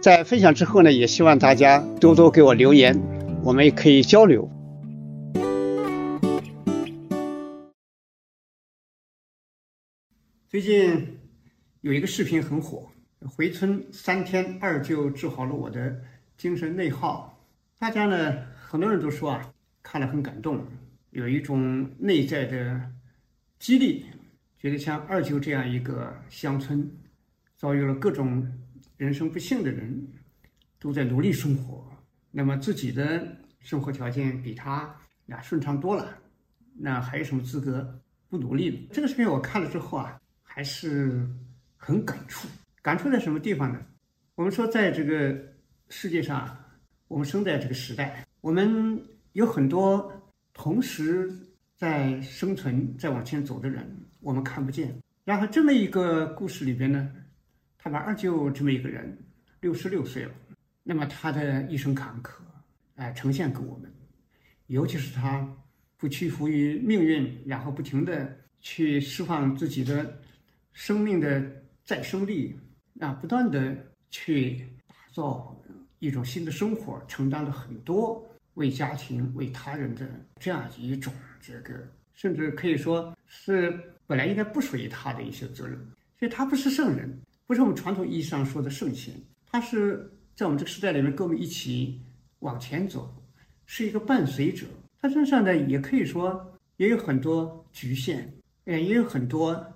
[0.00, 2.96] 在分享之后呢，也希望大家多多给我留言，
[3.42, 4.48] 我们也可以交流。
[10.48, 11.18] 最近
[11.80, 12.88] 有一个视频很火，
[13.26, 16.00] 回村三天二舅治好了我的
[16.36, 17.44] 精神内耗。
[17.76, 20.64] 大家呢，很多人都说啊，看了很感动，
[21.10, 22.80] 有一种内在的
[23.58, 24.06] 激励，
[24.60, 26.88] 觉得像二舅这样一个乡村，
[27.56, 28.46] 遭遇了各种。
[28.98, 30.06] 人生不幸的人，
[30.80, 31.88] 都在努力生活。
[32.32, 33.26] 那么自己的
[33.60, 34.92] 生活条件比他
[35.26, 36.18] 呀顺畅多了，
[36.74, 38.88] 那还有什么资格不努力呢？
[38.92, 41.24] 这个视频我看了之后啊，还是
[41.76, 42.48] 很感触。
[42.82, 43.80] 感触在什么地方呢？
[44.34, 45.32] 我们说，在这个
[45.88, 46.58] 世界上，
[47.06, 49.00] 我们生在这个时代，我们
[49.32, 50.12] 有很多
[50.52, 51.32] 同时
[51.76, 53.88] 在生存、在往前走的人，
[54.20, 54.92] 我们看不见。
[55.24, 57.12] 然后这么一个故事里边呢？
[57.78, 59.16] 他把二舅这么一个人，
[59.60, 60.32] 六十六岁了，
[60.82, 62.32] 那么他的一生坎坷，
[62.96, 63.90] 哎，呈现给我们，
[64.66, 65.48] 尤其是他
[65.96, 70.20] 不屈服于命运，然后不停的去释放自己的
[70.72, 71.40] 生命的
[71.84, 72.58] 再生力，
[73.00, 73.76] 啊，不断的
[74.10, 75.56] 去打造
[76.00, 80.04] 一种新的生活，承担了很多为家庭、为他人的
[80.40, 81.74] 这样一种这个，
[82.12, 85.78] 甚至可以说是本来应该不属于他的一些责任，
[86.18, 87.16] 所以他不是圣人。
[87.48, 89.14] 不是我们传统意义上说的圣贤，
[89.50, 91.98] 他是在我们这个时代里面跟我们一起
[92.40, 93.10] 往前走，
[93.64, 94.66] 是一个伴随者。
[95.00, 98.30] 他身上呢，也可以说也有很多局限，
[98.66, 99.66] 哎，也有很多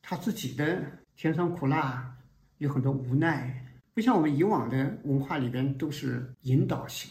[0.00, 0.82] 他自己的
[1.16, 2.16] 甜酸苦辣，
[2.56, 3.62] 有很多无奈。
[3.92, 7.10] 不像我们以往的文化里边都是引导型，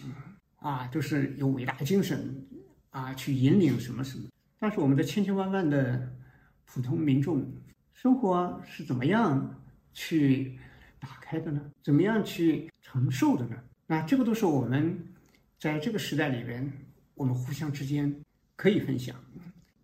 [0.55, 2.43] 啊，都是有伟大精神
[2.89, 4.23] 啊去引领什么什么。
[4.57, 6.11] 但是我们的千千万万的
[6.65, 7.45] 普通民众
[7.93, 9.53] 生活是怎么样？
[9.99, 10.55] 去
[10.99, 11.59] 打开的呢？
[11.81, 13.57] 怎么样去承受的呢？
[13.87, 14.95] 那这个都是我们
[15.57, 16.71] 在这个时代里边，
[17.15, 18.15] 我们互相之间
[18.55, 19.15] 可以分享，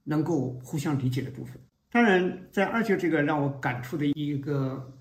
[0.04, 1.60] 能够互相理解的部分。
[1.90, 4.96] 当然，在二舅这个让我感触的一个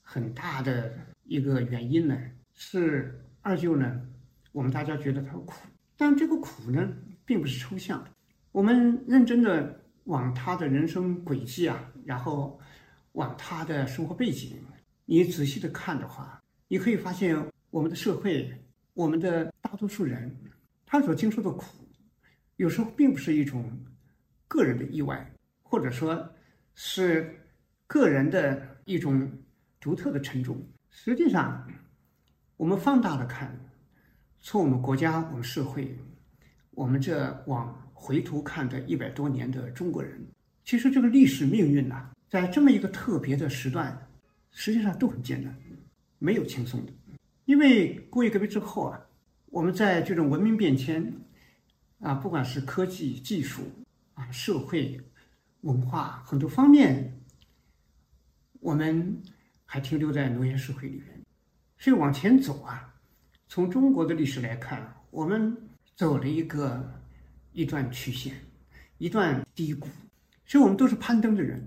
[0.00, 0.90] 很大的
[1.24, 2.18] 一个原因呢，
[2.54, 4.00] 是二舅呢，
[4.52, 5.52] 我们大家觉得他苦，
[5.94, 6.90] 但这个苦呢，
[7.26, 8.10] 并不是抽象的。
[8.50, 12.58] 我们认真的往他的人生轨迹啊，然后。
[13.14, 14.58] 往他的生活背景，
[15.04, 17.36] 你仔细的看的话，你可以发现
[17.70, 18.52] 我们的社会，
[18.92, 20.34] 我们的大多数人，
[20.84, 21.64] 他所经受的苦，
[22.56, 23.70] 有时候并不是一种
[24.48, 25.32] 个人的意外，
[25.62, 26.28] 或者说，
[26.74, 27.34] 是
[27.86, 29.30] 个人的一种
[29.78, 30.60] 独特的沉重。
[30.90, 31.68] 实际上，
[32.56, 33.56] 我们放大的看，
[34.40, 35.96] 从我们国家、我们社会，
[36.72, 40.20] 我们这往回头看的一百多年的中国人，
[40.64, 42.10] 其实这个历史命运呐。
[42.34, 43.96] 在这么一个特别的时段，
[44.50, 45.56] 实际上都很艰难，
[46.18, 46.92] 没有轻松的。
[47.44, 49.00] 因为工业革命之后啊，
[49.46, 51.14] 我们在这种文明变迁
[52.00, 53.62] 啊，不管是科技技术
[54.14, 55.00] 啊、社会
[55.60, 57.16] 文化很多方面，
[58.58, 59.22] 我们
[59.64, 61.24] 还停留在农业社会里面。
[61.78, 62.92] 所以往前走啊，
[63.46, 65.56] 从中国的历史来看，我们
[65.94, 67.00] 走了一个
[67.52, 68.34] 一段曲线，
[68.98, 69.86] 一段低谷。
[70.44, 71.64] 所以我们都是攀登的人。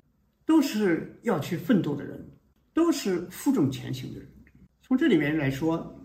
[0.48, 2.26] 都是要去奋斗的人，
[2.74, 4.28] 都是负重前行的人。
[4.82, 6.02] 从这里面来说，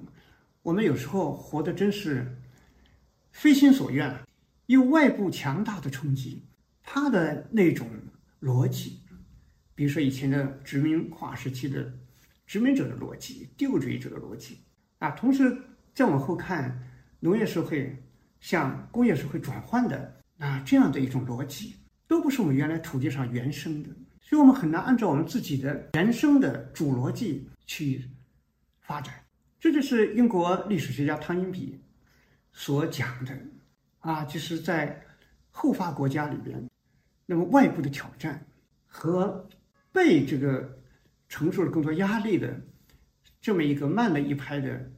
[0.63, 2.27] 我们有时候活的真是
[3.31, 4.13] 非心所愿，
[4.67, 6.45] 有外部强大的冲击，
[6.83, 7.89] 他的那种
[8.41, 8.99] 逻辑，
[9.77, 11.97] 比如说以前的殖民化时期的
[12.45, 14.59] 殖民者的逻辑、帝国主义者的逻辑
[14.99, 15.57] 啊，同时
[15.95, 16.77] 再往后看
[17.21, 17.97] 农业社会
[18.41, 21.77] 向工业社会转换的啊这样的一种逻辑，
[22.09, 23.91] 都不是我们原来土地上原生的。
[24.33, 28.03] 所以我们很难按照我们自己的人生的主逻辑去
[28.81, 29.13] 发展，
[29.61, 31.79] 这就是英国历史学家汤因比
[32.51, 33.39] 所讲的
[33.99, 34.99] 啊，就是在
[35.51, 36.67] 后发国家里边，
[37.27, 38.43] 那么外部的挑战
[38.87, 39.47] 和
[39.93, 40.79] 被这个
[41.29, 42.59] 承受了更多压力的
[43.39, 44.91] 这么一个慢了一拍的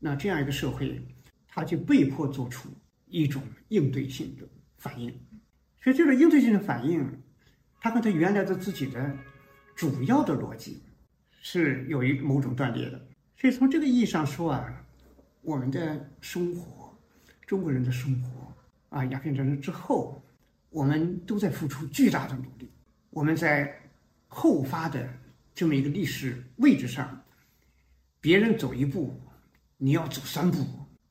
[0.00, 1.00] 那这样一个社会，
[1.46, 2.68] 他就被迫做出
[3.06, 4.42] 一种应对性的
[4.78, 5.16] 反应。
[5.80, 7.08] 所以这种应对性的反应，
[7.84, 9.14] 他跟他原来的自己的
[9.74, 10.82] 主要的逻辑
[11.42, 12.98] 是有一某种断裂的。
[13.36, 14.86] 所以从这个意义上说啊，
[15.42, 16.98] 我们的生活，
[17.46, 18.56] 中国人的生活
[18.88, 20.24] 啊，鸦片战争之后，
[20.70, 22.72] 我们都在付出巨大的努力。
[23.10, 23.78] 我们在
[24.28, 25.06] 后发的
[25.54, 27.22] 这么一个历史位置上，
[28.18, 29.20] 别人走一步，
[29.76, 30.64] 你要走三步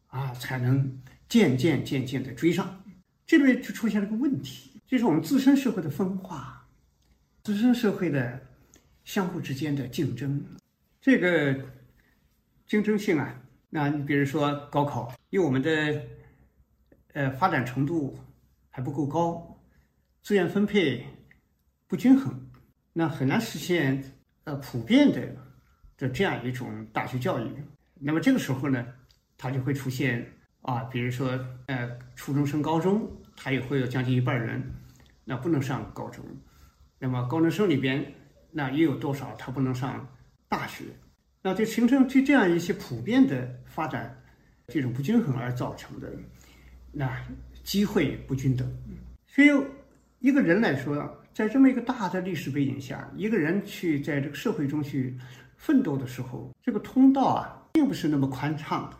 [0.08, 1.00] 啊，才能
[1.30, 2.84] 渐渐渐渐的追上。
[3.28, 6.62] 这里面就出现了个问题，就是我们自身社会的分化，
[7.44, 8.40] 自身社会的
[9.04, 10.42] 相互之间的竞争，
[11.01, 11.54] 这个
[12.66, 13.38] 竞争性啊，
[13.69, 16.01] 那你比如说高考，因为我们的
[17.12, 18.18] 呃发展程度
[18.69, 19.62] 还不够高，
[20.22, 21.06] 资源分配
[21.86, 22.34] 不均衡，
[22.94, 24.01] 那很难实现
[24.45, 25.36] 呃普遍的
[25.98, 27.51] 的这样一种大学教育。
[28.00, 28.88] 那么这个时候呢，
[29.38, 30.25] 它就会出现。
[30.62, 33.06] 啊，比如说，呃，初中升高中，
[33.36, 34.63] 他也会有将近一半人，
[35.25, 36.24] 那不能上高中。
[37.04, 38.14] 那么高中生里边，
[38.50, 40.08] 那也有多少他不能上
[40.48, 40.86] 大学？
[41.42, 44.18] 那就形成就这样一些普遍的发展
[44.68, 46.10] 这种不均衡而造成的，
[46.94, 47.14] 那
[47.62, 48.66] 机会不均等。
[49.28, 49.50] 所以
[50.20, 55.20] 一个人来说，在这么一个大的历史背景下，一个人去在这个社会中去
[55.58, 58.98] 奋斗的时候，这个通道啊，并不是那么宽敞的。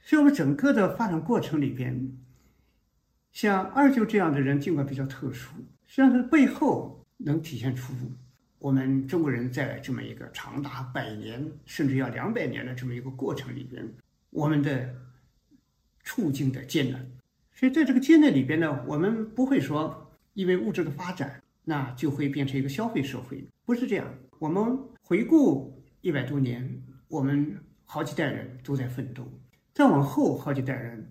[0.00, 2.16] 所以，我们整个的发展过程里边，
[3.32, 5.50] 像二舅这样的人，尽管比较特殊，
[5.94, 7.94] 实际上它的背后能体现出
[8.58, 13.88] 我们中国人在这么一个长达百年甚至要两百年的这么一个过程里边，
[14.30, 14.92] 我们的
[16.02, 17.08] 处境的艰难。
[17.52, 24.04] 所以，在这个艰难里边呢，我们不会说因为物质的发展，那就会变成一个消费社会，不是这样。
[24.40, 29.24] 我们回顾一百多年，我们好几代人都在奋斗。
[29.72, 31.08] 再往后好几代人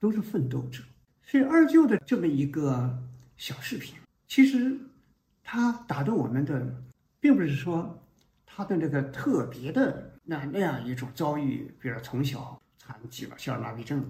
[0.00, 0.82] 都是奋斗者，
[1.22, 2.98] 所以二舅的这么一个
[3.36, 3.94] 小视频，
[4.34, 4.74] 其实
[5.44, 6.74] 他打动我们的，
[7.20, 8.02] 并不是说
[8.46, 14.02] 他的那个特别的那那样一种遭遇，比如从小残疾了，小儿麻痹症，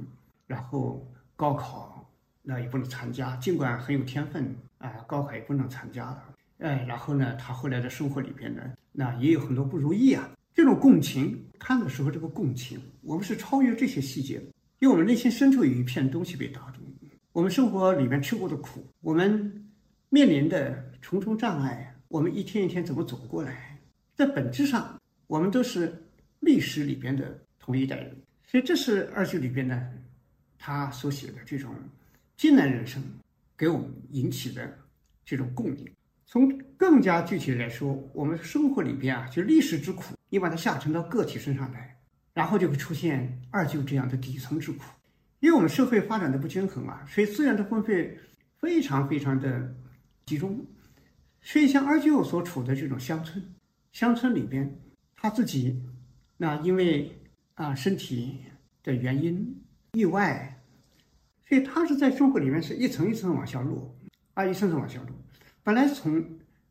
[0.46, 1.04] 然后
[1.34, 2.08] 高考
[2.40, 6.22] 那也不能参加，尽管很有天分啊，高考也不能参加了，
[6.58, 10.30] 哎，然后呢，他后来的生活里边呢，那也有很多不如意啊。
[10.54, 14.40] 这种共情看的时候，这个共情，我们是超越这些细节，
[14.78, 16.80] 因为我们内心深处有一片东西被打动。
[17.32, 19.66] 我们生活里面吃过的苦，我们
[20.14, 23.78] 面临的重重障碍，我们一天一天怎么走过来，
[24.14, 25.90] 在本质上，我们都是
[26.40, 28.14] 历史里边的同一代人。
[28.46, 29.90] 所以，这是二舅里边呢，
[30.58, 31.74] 他所写的这种
[32.36, 33.02] 艰难人生，
[33.56, 34.70] 给我们引起的
[35.24, 35.90] 这种共鸣。
[36.26, 41.96] 从更加具体来说，我们生活里边啊，就历史之苦，你把它下沉到个体身上来，
[42.34, 44.82] 然后就会出现二舅这样的底层之苦。
[45.40, 48.14] 因为我们社会发展的不均衡啊，所以资源的分配
[48.60, 49.74] 非常非常的
[50.26, 50.64] 集中。
[51.40, 53.44] 所以像二舅所处的这种乡村，
[53.92, 54.80] 乡村里边
[55.16, 55.82] 他自己，
[56.36, 57.20] 那因为
[57.54, 58.38] 啊身体
[58.82, 59.62] 的原因
[59.92, 60.62] 意外，
[61.48, 63.94] 所以他是在生活里面是一层一层往下落，
[64.34, 65.08] 啊一层层往下落。
[65.62, 66.24] 本来从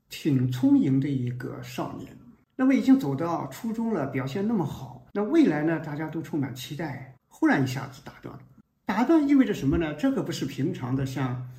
[0.10, 2.12] 挺聪颖的一个少年，
[2.56, 5.80] 那么已经走到初中了，表现那么好，那未来呢？
[5.80, 7.16] 大家都充满期待。
[7.28, 8.38] 忽然一下子打断，
[8.86, 9.94] 打断意味着什么呢？
[9.96, 11.50] 这个不是平常的像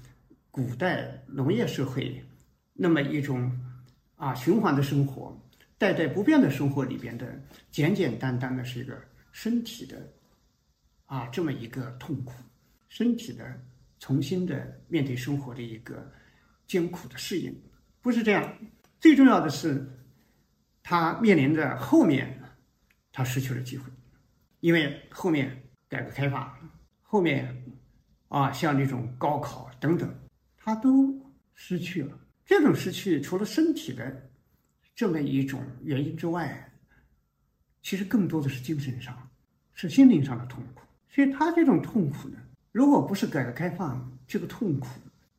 [0.53, 2.25] 古代农业社会
[2.73, 3.51] 那么一种
[4.15, 5.37] 啊循环的生活、
[5.77, 7.27] 代代不变的生活里边的
[7.73, 8.97] 简简单单的是一个
[9.33, 10.07] 身体的
[11.07, 12.35] 啊这么一个痛苦，
[12.89, 13.61] 身体的
[13.99, 16.09] 重新的面对生活的一个。
[16.65, 17.55] 艰苦的适应，
[18.01, 18.57] 不是这样。
[18.99, 19.87] 最重要的是，
[20.83, 22.41] 他面临着后面，
[23.13, 23.91] 他失去了机会，
[24.61, 26.51] 因为后面改革开放，
[27.03, 27.63] 后面
[28.29, 30.11] 啊，像这种高考等等，
[30.63, 31.19] 他都
[31.55, 32.19] 失去了。
[32.45, 34.31] 这种失去，除了身体的
[34.95, 36.73] 这么一种原因之外，
[37.83, 39.17] 其实更多的是精神上、
[39.73, 40.83] 是心灵上的痛苦。
[41.09, 42.39] 所以他这种痛苦呢，
[42.71, 44.89] 如果不是改革开放，这个痛苦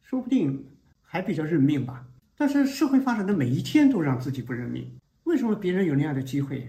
[0.01, 0.65] 说不定。
[1.05, 2.03] 还比较认命吧，
[2.35, 4.99] 但是社会发展的每一天都让自己不认命。
[5.25, 6.67] 为什么别人有那样的机会，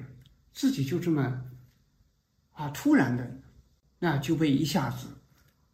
[0.52, 1.42] 自己就这么
[2.52, 3.40] 啊突然的，
[3.98, 5.06] 那就被一下子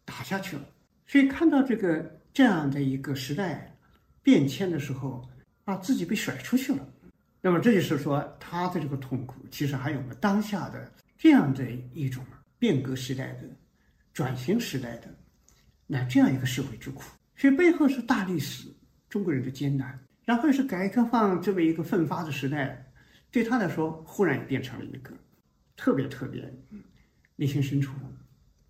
[0.05, 0.63] 打下去了？
[1.05, 3.75] 所以看到这个这样的一个时代
[4.23, 5.29] 变迁的时候，
[5.65, 6.87] 啊，自己被甩出去了，
[7.41, 12.25] 那么这就是说，他的这个痛苦，其实还有我们当下的这样的一种
[12.57, 13.43] 变革时代的、
[14.13, 15.13] 转型时代的
[15.87, 17.03] 那这样一个社会之苦。
[17.35, 18.69] 所以背后是大历史
[19.09, 22.85] 中国人的艰难，然后是改革开放这么一个奋发的时代，
[23.31, 25.11] 对他来说忽然也变成了一个
[25.75, 26.53] 特别特别
[27.35, 27.93] 内心深处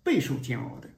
[0.02, 0.88] 备受煎熬的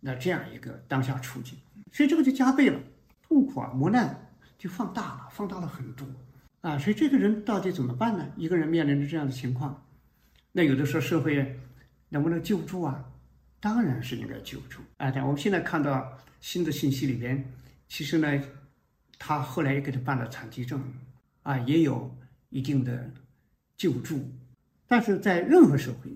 [0.00, 1.58] 那这样一个当下处境。
[1.92, 2.78] 所以这个就加倍了
[3.22, 6.06] 痛苦啊，磨难就放大了，放大了很多
[6.60, 6.78] 啊。
[6.78, 8.26] 所以这个人到底怎么办呢？
[8.36, 9.86] 一个人面临着这样的情况，
[10.52, 11.58] 那有的时候社会
[12.08, 13.04] 能不能救助啊？
[13.60, 15.10] 当然是应该救助啊。
[15.10, 17.44] 但我们现在看到新的信息里边，
[17.88, 18.40] 其实呢，
[19.18, 20.80] 他后来也给他办了残疾证
[21.42, 22.14] 啊，也有
[22.50, 23.10] 一定的
[23.76, 24.30] 救助。
[24.86, 26.10] 但是在任何社会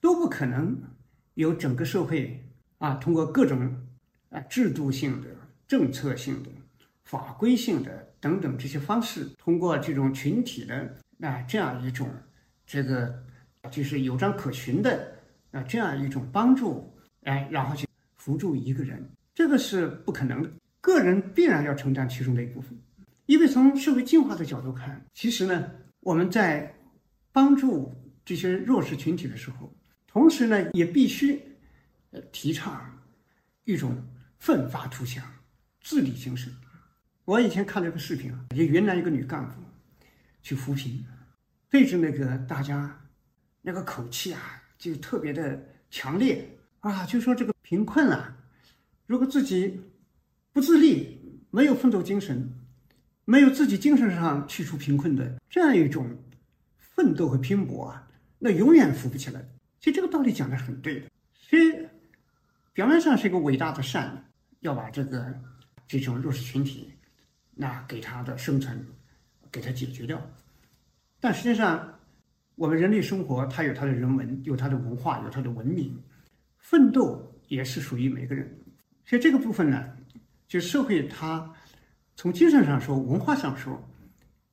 [0.00, 0.76] 都不可能
[1.34, 2.41] 有整个社会
[2.82, 3.72] 啊，通过各种。
[4.34, 5.28] 啊，制度性的、
[5.68, 6.48] 政策性的、
[7.04, 12.08] 法规性的等等这些方式，通过这种群体的啊这样一种
[12.64, 13.22] 这个
[13.70, 15.12] 就是有章可循的
[15.50, 16.90] 啊这样一种帮助，
[17.24, 17.86] 哎，然后去
[18.16, 20.50] 扶助一个人，这个是不可能的。
[20.80, 22.74] 个人必然要承担其中的一部分，
[23.26, 25.70] 因为从社会进化的角度看，其实呢，
[26.00, 26.74] 我们在
[27.32, 27.92] 帮助
[28.24, 29.70] 这些弱势群体的时候，
[30.06, 31.38] 同时呢，也必须
[32.32, 32.98] 提倡
[33.64, 33.96] 一种。
[34.42, 35.24] 奋发图强，
[35.82, 36.52] 自立精神。
[37.24, 39.52] 我以前看了一个视频啊，就云南一个女干部
[40.42, 41.06] 去扶贫，
[41.70, 43.04] 对着那个大家，
[43.60, 48.36] 那个口气啊，就特别的强烈啊，就说这个贫困啊，
[49.06, 49.80] 如果自己
[50.52, 52.52] 不自立，没有奋斗精神，
[53.24, 56.18] 没有自己精神上去除贫困的这样一种
[56.76, 58.08] 奋斗和拼搏啊，
[58.40, 59.40] 那永远扶不起来。
[59.78, 61.81] 其实这个道理讲的很对的，所以
[62.72, 64.24] 表面上是一个伟大的善。
[64.60, 65.26] 要把这个
[65.88, 66.92] 这种弱势群体，
[67.52, 68.80] 那给他的生存，
[69.50, 70.22] 给他解决掉。
[71.18, 71.98] 但实际上，
[72.54, 76.00] 我们人类生活，它有它的人文，有它的文化，有它的文明，
[76.58, 78.56] 奋斗也是属于每个人。
[79.04, 79.84] 所以这个部分呢，
[80.46, 81.52] 就社会它
[82.14, 83.82] 从精神上说，文化上说，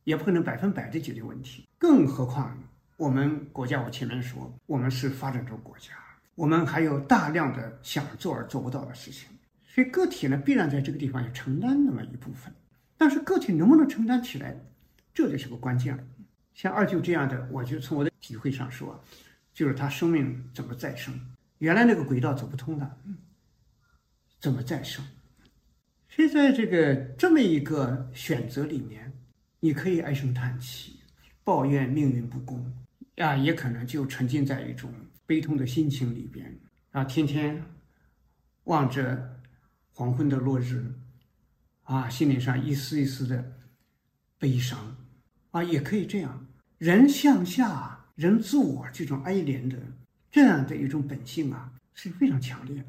[0.06, 1.70] 也不可能百分百的解决问题。
[1.78, 2.58] 更何况
[2.98, 5.94] 我们国家，我前面说，我们是发展中国家，
[6.39, 9.27] 我们还有大量的想做而做不到的事情。
[9.65, 12.50] 所以个体呢，必然在这个地方要承担那么一部分，
[12.98, 14.58] 但是个体能不能承担起来，
[15.13, 16.01] 这就是个关键了。
[16.53, 19.03] 像二舅这样的，我就从我的体会上说，
[19.53, 21.13] 就是他生命怎么再生，
[21.58, 22.98] 原来那个轨道走不通了，
[24.39, 25.03] 怎么再生？
[26.08, 29.12] 所以在这个这么一个选择里面，
[29.60, 31.01] 你可以唉声叹气，
[31.43, 32.74] 抱怨命运不公，
[33.17, 34.89] 啊，也可能就沉浸在一种
[35.30, 36.60] 悲痛的心情里边，
[36.90, 37.64] 啊，天天
[38.64, 39.38] 望着。
[39.92, 40.94] 黄昏的落日，
[41.84, 43.52] 啊，心灵上一丝一丝的
[44.38, 44.96] 悲伤，
[45.52, 46.48] 啊，也可以这样。
[46.78, 49.78] 人向下，人自我这种哀怜的
[50.32, 52.86] 这样的一种本性啊，是非常强烈的。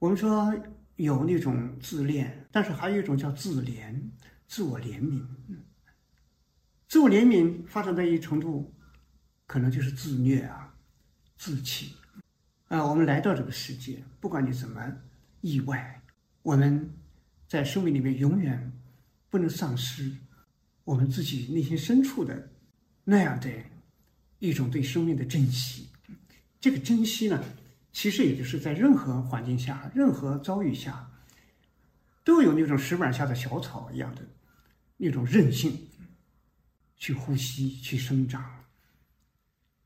[0.00, 0.52] 我们说
[0.96, 3.94] 有那种自恋，但是还有一种叫自怜，
[4.48, 5.24] 自我怜悯。
[6.88, 8.74] 自我怜悯发展到一定程度，
[9.46, 10.67] 可能就是自虐啊，
[11.38, 11.94] 自弃。
[12.68, 14.92] 啊，我们来到这个世界，不管你怎么
[15.40, 16.02] 意外。
[16.42, 16.92] 我们
[17.46, 18.72] 在生命里面永远
[19.30, 20.14] 不能丧失
[20.84, 22.50] 我们自己内心深处的
[23.04, 23.50] 那样的
[24.38, 25.88] 一种对生命的珍惜。
[26.60, 27.42] 这个珍惜呢，
[27.92, 31.10] 其实也就是在任何环境下、任何遭遇下，
[32.24, 34.22] 都有那种石板下的小草一样的
[34.96, 35.88] 那种韧性，
[36.96, 38.64] 去呼吸、去生长，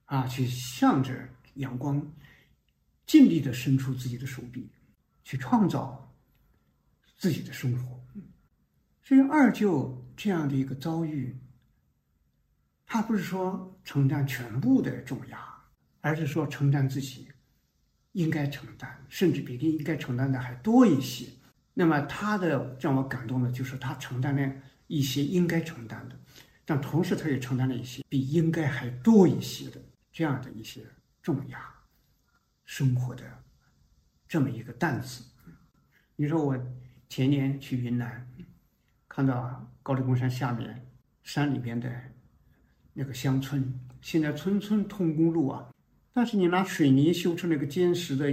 [0.04, 2.12] 啊，去向着阳光，
[3.06, 4.70] 尽力的伸出自己的手臂，
[5.24, 6.00] 去创造。
[7.18, 8.00] 自己的生活，
[9.00, 11.38] 所以二舅这样的一个遭遇，
[12.84, 15.38] 他不是说承担全部的重压，
[16.00, 17.28] 而是说承担自己
[18.10, 21.26] 应该承担，甚至比应该承担的还多一些。
[21.74, 24.52] 那么他的让我感动的就是他承担了
[24.88, 26.18] 一些应该承担的，
[26.64, 29.80] 但同时他也承担了一些比应该还多一些的
[30.10, 30.84] 这样的一些
[31.22, 31.58] 重压，
[32.64, 33.22] 生活的
[34.28, 35.24] 这么一个担子。
[36.16, 36.58] 你说我。
[37.08, 38.26] 前年去云南，
[39.06, 40.86] 看到高黎贡山下面
[41.22, 41.92] 山里边的
[42.94, 45.68] 那个乡村，现在村村通公路啊，
[46.14, 48.32] 但是你拿水泥修成那个坚实的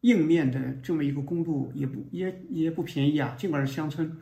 [0.00, 3.34] 硬面的这么一个公路，也不也也不便宜啊。
[3.36, 4.16] 尽管是乡村，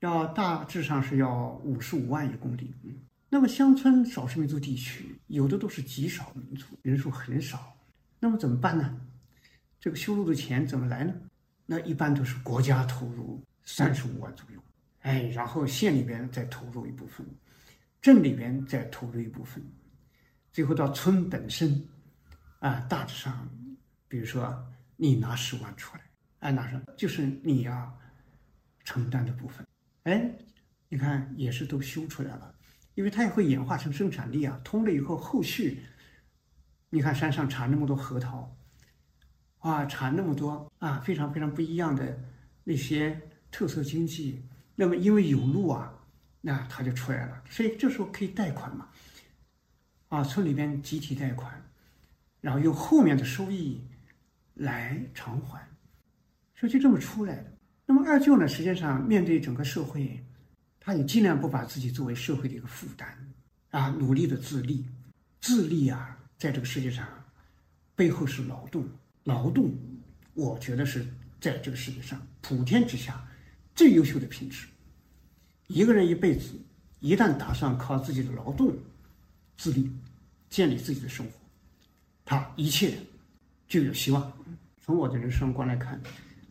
[0.00, 2.74] 要大致上是要五十五万一公里。
[3.30, 7.74] 那么乡村少数民族地区，有的都是极少民族，人数很少。
[8.20, 9.00] 那么怎么办呢？
[9.80, 11.14] 这个修路的钱怎么来呢？
[11.64, 14.62] 那一般都是国家投入三十五万左右，
[15.00, 17.26] 哎，然后县里边再投入一部分，
[18.02, 19.64] 镇里边再投入一部分，
[20.52, 21.82] 最后到村本身，
[22.58, 23.48] 啊，大致上，
[24.06, 24.62] 比如说
[24.96, 26.02] 你拿十万出来，
[26.40, 27.98] 哎，拿上就是你要
[28.84, 29.66] 承担的部分，
[30.02, 30.30] 哎，
[30.90, 32.54] 你看也是都修出来了，
[32.94, 35.82] 因为它也会演化成生产力啊，通了以后后续，
[36.90, 38.54] 你看山上产那么多核桃，
[39.58, 42.18] 啊，产那么多啊，非常非常不一样的
[42.64, 43.20] 那些
[43.50, 44.42] 特色经济，
[44.74, 45.98] 那么因为有路啊。
[46.44, 48.88] 那他就出来了，所以这时候可以贷款嘛，
[50.08, 51.52] 啊，村里边集体贷款，
[52.40, 53.80] 然后用后面的收益
[54.54, 55.64] 来偿还，
[56.56, 57.52] 所以就这么出来的。
[57.86, 60.20] 那么二舅呢，实际上面对整个社会，
[60.84, 63.06] 他也尽量不把自己作为社会的一个负担，
[63.70, 64.84] 啊，努力的自立，
[65.40, 67.06] 自立啊，在这个世界上，
[67.94, 68.84] 背后是劳动，
[69.22, 69.72] 劳动，
[70.34, 71.06] 我觉得是
[71.40, 73.24] 在这个世界上普天之下
[73.76, 74.66] 最优秀的品质。
[75.68, 76.52] 一个人一辈子，
[76.98, 78.76] 一旦打算靠自己的劳动
[79.56, 79.88] 自立，
[80.50, 81.32] 建立自己的生活，
[82.24, 82.98] 他一切
[83.68, 84.32] 就有希望。
[84.84, 86.02] 从我的人生观来看，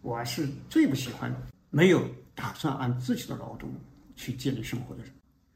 [0.01, 1.35] 我是最不喜欢
[1.69, 3.69] 没有打算按自己的劳动
[4.21, 5.11] 去建立生活的人。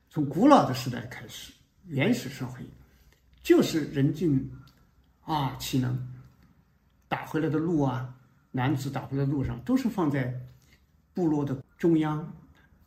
[0.10, 1.53] 从古老的时代开始，
[1.86, 2.65] 原始社会
[3.43, 4.51] 就是人尽
[5.24, 5.95] 啊其能，
[7.07, 8.12] 打回来的路啊，
[8.50, 10.34] 男子打回来的路上都是放在
[11.13, 12.34] 部落的中央。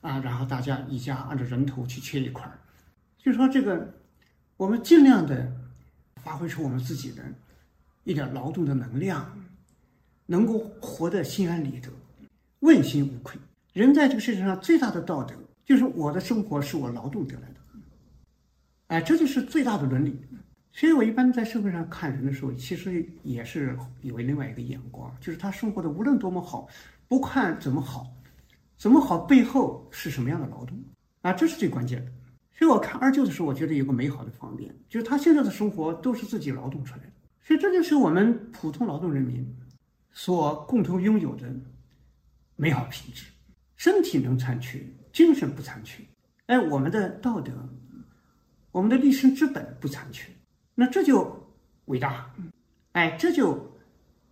[0.01, 2.57] 啊，然后大家一家按照人头去切一块儿，
[3.19, 3.93] 就说这个，
[4.57, 5.53] 我们尽量的
[6.23, 7.23] 发挥出我们自己的
[8.05, 9.29] 一点劳动的能量，
[10.25, 11.91] 能够活得心安理得、
[12.61, 13.37] 问心无愧。
[13.73, 15.35] 人在这个世界上最大的道德，
[15.69, 17.61] 就是我的生活是我劳动得来的，
[18.87, 20.19] 哎，这就是最大的伦理。
[20.73, 26.67] 所以我一般在社会上看人的时候，其实也是有另外一个眼光，就是他生活的无论多么好，
[27.07, 28.07] 不看怎么好。
[28.79, 29.19] 怎么好？
[29.19, 30.83] 背后是什么样的劳动
[31.21, 31.35] 啊？
[31.35, 32.11] 这是最关键的。
[32.55, 37.13] 所以我看二舅的时候，我觉得有个美好的方面，就是他现在的生活都是自己劳动出来的。
[37.43, 39.47] 所以这就是我们普通劳动人民
[40.13, 41.55] 所共同拥有的
[42.57, 43.27] 美好品质：
[43.77, 44.81] 身体能残缺，
[45.19, 46.01] 精神不残缺。
[46.47, 47.53] 哎，我们的道德，
[48.71, 50.31] 我们的立身之本不残缺，
[50.77, 51.37] 那这就
[51.87, 52.33] 伟大。
[52.93, 53.69] 哎，这就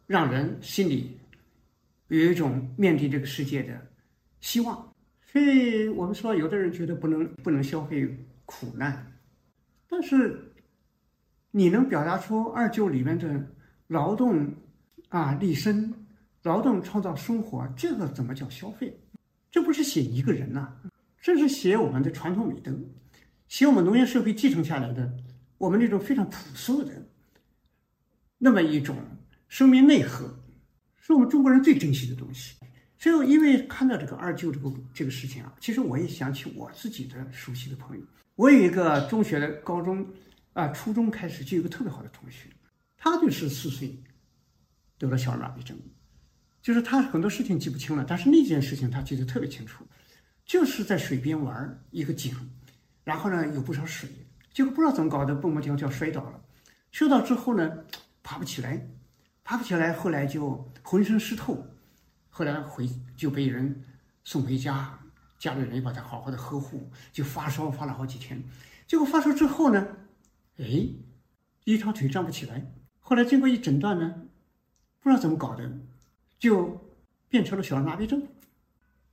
[0.07, 1.19] 让人心里
[2.07, 3.73] 有一种面对这个世界的。
[4.41, 4.95] 希望，
[5.27, 8.09] 所以我们说，有的人觉得不能不能消费
[8.45, 9.13] 苦难，
[9.89, 10.41] 但是
[11.51, 13.45] 你能表达出二舅里面的
[13.89, 14.55] 劳动
[15.09, 15.93] 啊立身，
[16.45, 18.97] 劳动创造生活，这个怎么叫消费？
[19.57, 20.71] 这不是写一个人呐，
[21.19, 22.79] 这是写我们的传统美德，
[23.49, 25.17] 写我们农业社会继承下来的
[25.57, 26.93] 我们那种非常朴素的
[28.37, 28.99] 那么一种
[29.49, 30.45] 生命内核，
[31.01, 32.57] 是我们中国人最珍惜的东西。
[32.99, 38.05] 所以，因为看到这个二舅这个这个事情啊，其实我也想起我自己的熟悉的朋友。
[38.35, 40.07] 我有一个中学的、高中
[40.53, 42.51] 啊、初中开始就有个特别好的同学，
[42.99, 44.03] 他就是四岁
[44.99, 45.79] 得了小儿麻痹症，
[46.67, 49.87] 就是他很多事情记不清了，但是那件事情他记得特别清楚，
[50.45, 52.35] 就是在水边玩一个井，
[53.05, 54.11] 然后呢有不少水，
[54.53, 56.41] 结果不知道怎么搞的，蹦蹦跳跳摔倒了，
[56.91, 57.85] 摔倒之后呢
[58.25, 58.85] 爬不起来，
[59.45, 61.65] 爬不起来，后来就浑身湿透。
[62.31, 63.85] 后来回就被人
[64.25, 64.99] 送回家，
[65.39, 68.43] 家里人把他好好的呵护，就发烧发了好几天。
[68.89, 69.87] 结果发烧之后呢，
[70.57, 70.89] 哎，
[71.63, 72.75] 一条腿站不起来。
[72.99, 74.17] 后来经过一诊断呢，
[74.99, 75.71] 不知道怎么搞的，
[76.39, 76.81] 就
[77.29, 78.23] 变成了小儿麻痹症。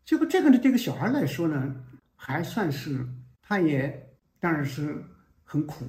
[0.05, 1.75] 结果这个呢，这个小孩来说呢，
[2.15, 3.07] 还算是
[3.41, 5.03] 他也当然是
[5.43, 5.86] 很苦，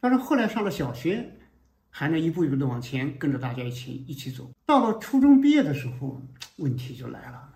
[0.00, 1.36] 但是后来上了小学。
[1.92, 4.48] 还能一步一步的往前，跟着大家一起一起走。
[4.64, 6.22] 到了初中毕业的时候，
[6.58, 7.52] 问题就来了。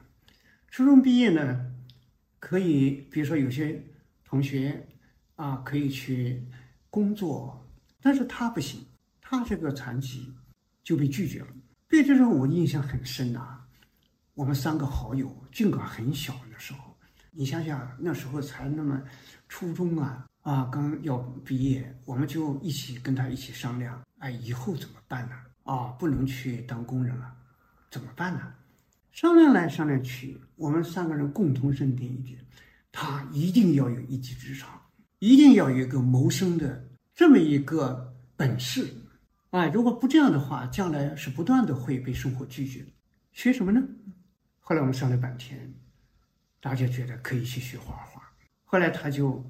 [0.72, 1.72] 初中毕业呢，
[2.40, 3.80] 可以比如说有些
[4.24, 4.88] 同学
[5.36, 6.44] 啊，可以去
[6.90, 7.64] 工作，
[8.02, 8.84] 但是他不行，
[9.20, 10.32] 他这个残疾
[10.82, 11.46] 就被拒绝了。
[11.94, 13.56] 对这时候我印象很深呐。
[14.34, 16.96] 我们三个好友，尽管很小的时候，
[17.30, 19.00] 你想想那时候才那么
[19.48, 24.02] 初中啊啊，刚要毕业，我们就一起跟他一起商量。
[24.18, 25.36] 哎，以后怎么办呢？
[25.62, 27.32] 啊，不能去当工人了，
[27.92, 28.52] 怎么办呢？
[29.12, 32.36] 商量来商量去，我们三个人共同认定一点：
[32.90, 34.68] 他一定要有一技之长，
[35.20, 38.92] 一定要有一个谋生的这么一个本事。
[39.54, 42.84] 哎，如果不这样的话，将来是不断的会被生活拒绝。
[43.30, 43.80] 学什么呢？
[44.58, 45.72] 后来我们商量半天，
[46.60, 48.32] 大家觉得可以去学画画。
[48.64, 49.44] 后来他就。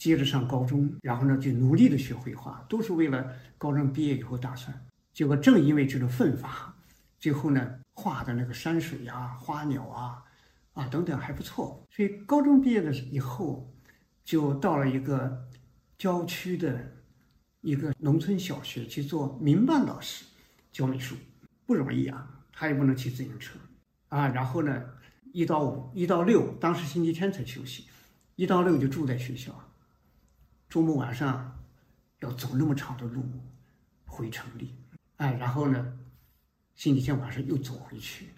[0.00, 4.74] 接着上高中，然后呢就努力的学绘画，都是为了高中毕业以后打算。
[5.12, 6.74] 结果正因为这个奋发，
[7.18, 10.24] 最后呢画的那个山水啊、花鸟啊、
[10.72, 11.86] 啊等等还不错。
[11.90, 13.70] 所以高中毕业的以后，
[14.24, 15.46] 就到了一个
[15.98, 16.82] 郊区的
[17.60, 20.24] 一个农村小学去做民办老师，
[20.72, 21.16] 教美术，
[21.66, 22.36] 不容易啊。
[22.52, 23.58] 他也不能骑自行车
[24.08, 24.28] 啊。
[24.28, 24.84] 然后呢，
[25.32, 27.86] 一到五、一到六，当时星期天才休息，
[28.36, 29.54] 一到六就住在学校，
[30.68, 31.58] 周末晚上
[32.20, 33.24] 要走那么长的路
[34.06, 34.74] 回城里，
[35.16, 35.98] 哎，然后呢，
[36.74, 38.28] 星期天晚上又走回去。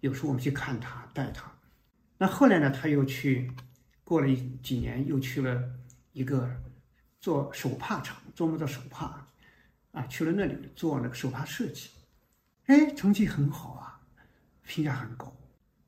[0.00, 1.52] 有时候我们去看他，带他。
[2.18, 3.50] 那后来呢，他又去，
[4.04, 4.28] 过了
[4.62, 5.62] 几年，又去了
[6.12, 6.48] 一个
[7.20, 9.26] 做手帕厂，琢磨着手帕，
[9.90, 11.90] 啊，去了那里做那个手帕设计，
[12.66, 14.00] 哎，成绩很好啊，
[14.64, 15.36] 评价很高，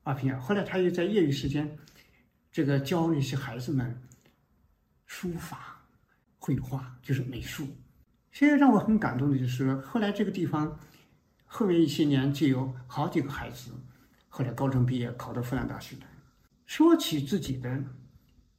[0.03, 0.37] 啊，评价。
[0.37, 1.77] 后来他又在业余时间，
[2.51, 3.97] 这个教那些孩子们
[5.05, 5.81] 书法、
[6.39, 7.65] 绘画，就是美术。
[8.33, 10.77] 现在让我很感动的就是，后来这个地方，
[11.45, 13.71] 后面一些年就有好几个孩子。
[14.27, 16.07] 后来高中毕业，考到复旦大学来。
[16.65, 17.81] 说起自己的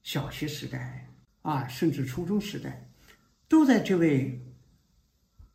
[0.03, 1.07] 小学时代
[1.43, 2.89] 啊，甚至初中时代，
[3.53, 4.43] 都在这位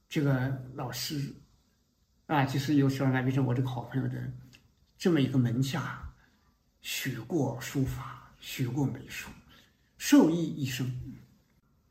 [0.08, 1.34] 这个老师
[2.28, 4.32] 啊，就是有小安为成我这个好朋友的
[5.00, 6.08] 这么一个门下
[6.80, 9.32] 学过书法，学过美术，
[9.98, 10.88] 受益一生。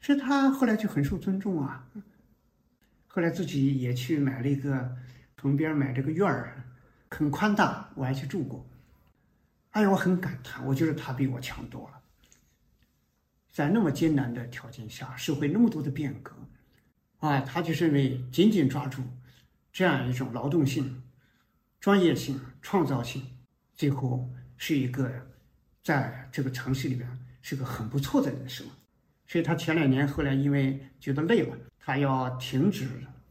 [0.01, 1.85] 所以他后来就很受尊重啊。
[3.09, 4.97] 后来自己也去买了一个
[5.35, 6.63] 旁边买了个院儿。
[7.11, 8.65] 很宽大，我还去住过。
[9.73, 11.96] 哎呀，我很感叹，我觉得他比我强多了。
[13.57, 16.37] 在那么艰难的条件下，社会那么多的变革，
[17.21, 19.03] 啊，他就认为紧紧抓住
[19.73, 21.03] 这样一种劳动性、
[21.81, 23.25] 专业性、创造性，
[23.75, 25.11] 最后是一个
[25.83, 27.09] 在这个城市里边
[27.41, 28.67] 是个很不错的人生。
[29.27, 32.87] 所以他前两年后来因为觉得累了，他要停止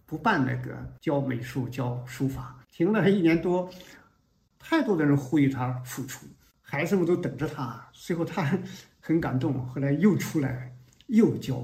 [0.07, 2.59] 不办那个教美术、教书法。
[2.71, 3.71] 停了一年多，
[4.57, 6.25] 太多的人呼吁他复出，
[6.63, 7.87] 孩子们都等着他。
[7.93, 8.57] 最后他
[9.05, 11.63] 很感动，后来又出来又教，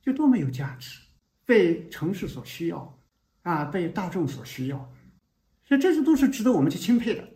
[0.00, 0.98] 就多么有价值，
[1.44, 2.98] 被城市所需要，
[3.42, 4.90] 啊，被大众所需要，
[5.62, 7.28] 所以这些都是值得我们去钦佩的，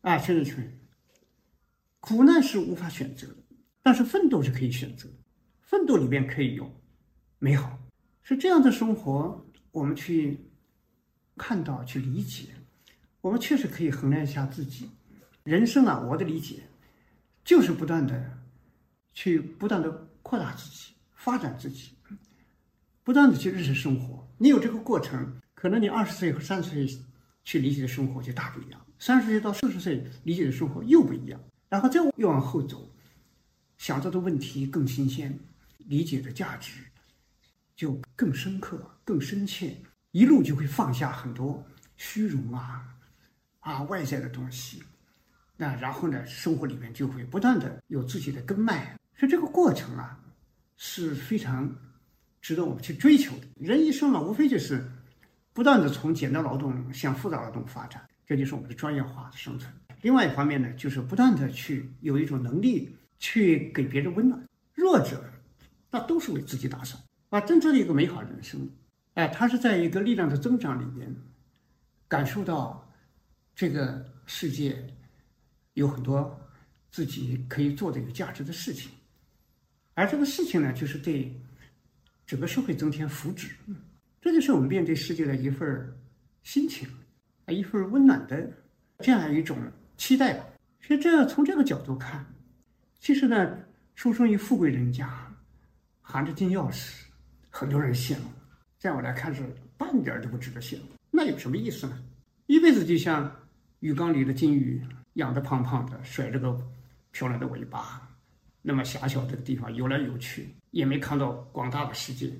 [0.00, 0.78] 啊，真的是。
[2.00, 3.36] 苦难是无法选择的，
[3.82, 5.14] 但是奋斗是可以选择的，
[5.60, 6.80] 奋斗里面可以有
[7.38, 7.78] 美好，
[8.22, 10.50] 是这样的生活，我们去。
[11.36, 12.50] 看到去理解，
[13.20, 14.88] 我们确实可以衡量一下自己
[15.42, 15.98] 人生啊。
[15.98, 16.62] 我的理解
[17.44, 18.38] 就是不断的
[19.14, 19.90] 去不断的
[20.22, 21.92] 扩大自己，发展自己，
[23.02, 24.28] 不断的去认识生活。
[24.36, 27.02] 你有这个过程，可能你二十岁和三十岁
[27.44, 31.40] 去理解的生活就大不一样，三十岁到四十岁理解的生活又不一样。
[31.68, 32.90] 然后再越往后走，
[33.78, 35.38] 想到的问题更新鲜，
[35.78, 36.80] 理解的价值
[37.74, 39.76] 就更深刻、更深切。
[40.12, 42.86] 一路就会放下很多虚荣啊，
[43.58, 44.82] 啊外在的东西，
[45.56, 50.18] 那然后呢，生活里面就会不断的有自己的根脉，所以这个过程啊
[50.76, 51.72] 是非常
[52.40, 53.46] 值得我们去追求的。
[53.56, 54.84] 人一生嘛，无非就是
[55.52, 59.72] 不断的从简单劳动向复杂劳动发展，这就是我们的专业化的生存。
[60.02, 65.24] 另外一方面呢，就是不断的去有一种能力去给别人温暖，弱者
[65.90, 68.68] 那都是为自己打算，啊，真正的一个美好人生。
[69.14, 71.14] 哎，他是在一个力量的增长里面，
[72.08, 72.92] 感受到
[73.54, 74.84] 这个世界
[75.74, 76.38] 有很多
[76.90, 78.90] 自己可以做的有价值的事情，
[79.94, 81.32] 而这个事情呢，就是对
[82.26, 83.50] 整个社会增添福祉。
[84.20, 85.94] 这就是我们面对世界的一份
[86.42, 86.88] 心情，
[87.46, 88.50] 啊，一份温暖的
[88.98, 89.56] 这样一种
[89.96, 90.44] 期待吧。
[90.80, 92.24] 所以，这从这个角度看，
[93.00, 93.58] 其实呢，
[93.94, 95.08] 出生于富贵人家，
[96.02, 97.04] 含着金钥匙，
[97.48, 98.24] 很多人羡慕。
[98.78, 99.42] 在我来看是
[99.78, 102.02] 半点都不值得羡慕，那有什么意思呢？
[102.46, 103.34] 一辈子就像
[103.80, 104.82] 鱼缸里的金鱼，
[105.14, 106.58] 养得胖胖的，甩着个
[107.12, 108.03] 漂亮的尾巴，
[108.66, 112.32] 那么狭小的地方游来游去，也没看到广大的世界，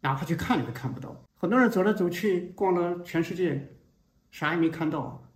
[0.00, 1.14] 哪怕去看也看不到。
[1.34, 3.76] 很多人走来走去，逛了全世界，
[4.30, 5.30] 啥也没看到，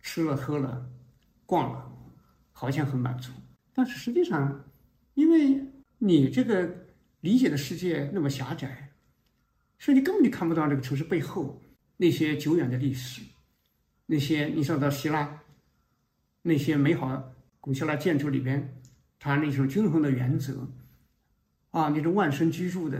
[0.00, 0.90] 吃了喝了，
[1.46, 1.88] 逛了，
[2.50, 3.30] 好像很满足，
[3.72, 4.64] 但是实际上，
[5.14, 5.64] 因为
[5.98, 6.68] 你这个
[7.20, 8.88] 理解的世界那么狭窄。
[9.78, 11.62] 所以你根本就看不到这个城市背后
[11.96, 13.22] 那些久远的历史，
[14.06, 15.40] 那些你说到希腊，
[16.42, 18.79] 那些美好古希腊建筑里边，
[19.20, 20.66] 它那种均衡的原则，
[21.70, 22.98] 啊，那种万神居住的，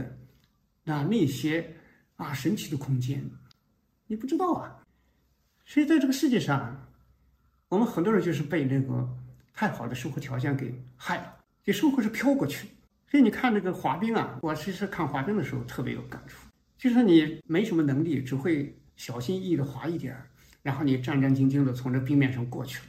[0.85, 1.75] 啊，那些
[2.15, 3.27] 啊神奇的空间，
[4.05, 4.77] 你不知道啊。
[5.65, 6.87] 所以在这个世界上，
[7.69, 9.09] 我们很多人就是被那个
[9.51, 12.67] 太好的生活条件给害了，这生活是飘过去。
[13.09, 16.47] 所以你看那个滑冰啊，我其实看滑冰的时候特别有感触。
[16.77, 20.15] 就是你没什么能力，只会小心翼翼的滑一点，
[20.61, 22.85] 然后你战战兢兢的从这冰面上过去了。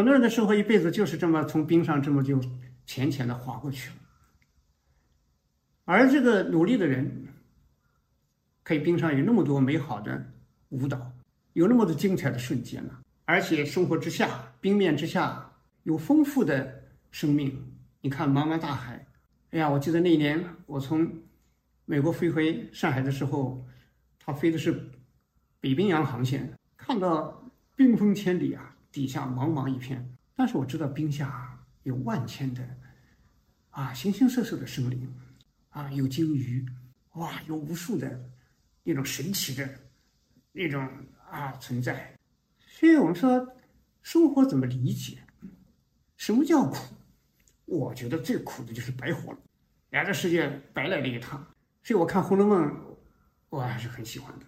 [0.00, 2.40] 很多人的生活一辈子就是这么从冰上这么就
[2.86, 3.96] 浅浅的滑过去了。
[5.84, 7.28] 而这个努力的人，
[8.62, 10.24] 可以冰上有那么多美好的
[10.70, 11.12] 舞蹈，
[11.52, 12.98] 有那么多精彩的瞬间呢。
[13.26, 17.54] 而且生活之下，冰面之下有丰富的生命。
[18.00, 19.06] 你看茫茫大海，
[19.50, 21.12] 哎呀，我记得那一年我从
[21.84, 23.62] 美国飞回上海的时候，
[24.18, 24.72] 他飞的是
[25.60, 30.16] 北冰洋航线，看到冰封千里啊，底下茫茫一片。
[30.34, 32.66] 但是我知道冰下有万千的
[33.70, 35.12] 啊形形色色的生灵，
[35.68, 36.66] 啊有鲸鱼，
[37.12, 38.30] 哇，有无数的
[38.82, 39.68] 那种神奇的
[40.52, 40.88] 那种
[41.30, 42.14] 啊存在。
[42.58, 43.46] 所以我们说，
[44.02, 45.18] 生活怎么理解？
[46.16, 46.76] 什么叫苦？
[47.66, 49.38] 我觉得最苦的就是白活了，
[49.90, 51.46] 来这世界白来了一趟。
[51.82, 52.68] 所以我看《红楼梦》，
[53.48, 54.46] 我还是很喜欢的。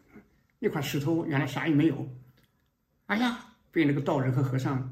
[0.58, 2.08] 那块石头原来啥也没有，
[3.06, 4.88] 哎呀，被那个道人和和尚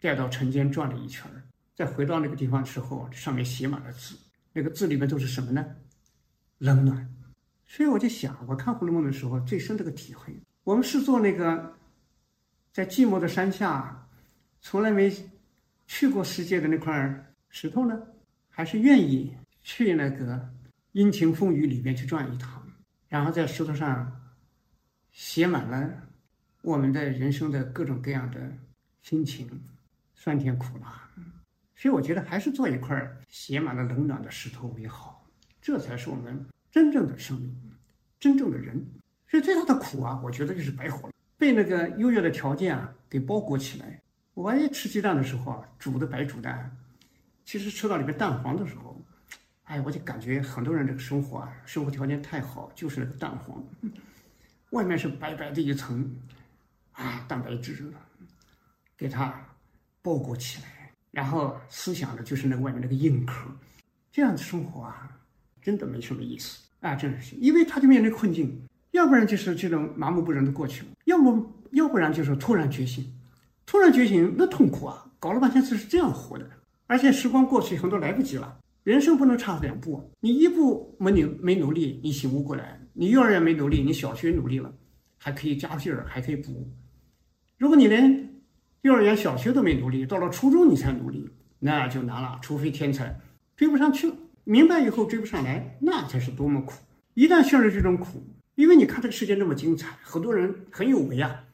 [0.00, 1.42] 带到城间转了一圈儿，
[1.74, 4.14] 再回到那个地方之后，上面写满了字，
[4.52, 5.64] 那个字里面都是什么呢？
[6.58, 7.08] 冷暖。
[7.64, 11.74] 所以我就想，我看《红楼梦》的时候，最深这个体会：我们是做那个
[12.72, 14.06] 在寂寞的山下，
[14.60, 15.10] 从来没。
[15.90, 17.98] 去过世界的那块石头呢，
[18.50, 20.46] 还是愿意去那个
[20.92, 22.62] 阴晴风雨里边去转一趟，
[23.08, 24.20] 然后在石头上
[25.10, 26.07] 写满了
[26.68, 28.38] 我们的人生的各种各样的
[29.00, 29.48] 心情，
[30.14, 31.08] 酸甜苦辣。
[31.74, 35.24] 所以我觉得还是做一块写满了冷暖的石头为好，
[35.62, 37.56] 这才是我们真正的生命，
[38.20, 38.84] 真正的人。
[39.30, 43.98] 所以最大的苦啊，我觉得就是白活了，被那个优越的条件啊给包裹起来。
[44.34, 46.70] 我万一吃鸡蛋的时候啊，煮的白煮蛋，
[47.46, 49.02] 其实吃到里面蛋黄的时候，
[49.64, 53.64] 哎，我就感觉很多人这个生活啊，生活条件太好，就是那个蛋黄，
[54.72, 56.14] 外面是白白的一层
[56.98, 57.92] 啊蛋白质，
[58.96, 59.34] 给它
[60.02, 63.48] 包裹起来，然后思想呢就是那外面那个硬壳，
[64.10, 65.10] 这样的生活啊，
[65.62, 73.14] 真的没什么意思啊，真的是，因为他就面临困境，要不然就是这种麻木不仁的过去了，要么要不然就是突然觉醒。
[73.64, 75.04] 突然觉醒，那痛苦啊！
[75.20, 76.50] 搞了半天是是这样活的，
[76.86, 78.58] 而且时光过去，很多来不及了。
[78.82, 84.72] 人生不能差两步，你一步没努没努力，你醒悟过来；你幼儿园没努力，你小学努力了，
[85.18, 86.66] 还可以加劲儿，还可以补。
[87.58, 88.30] 如果你连
[88.82, 92.38] 幼儿园、小学都没努力，到了初中你才努力，那就难了。
[92.40, 93.18] 除非天才
[93.56, 96.74] 追不上去了，明白以后追不上来，那才是多么苦！
[97.14, 101.44] 一旦陷入这种苦，因为你看这个世界那么精彩，很多人很有为啊。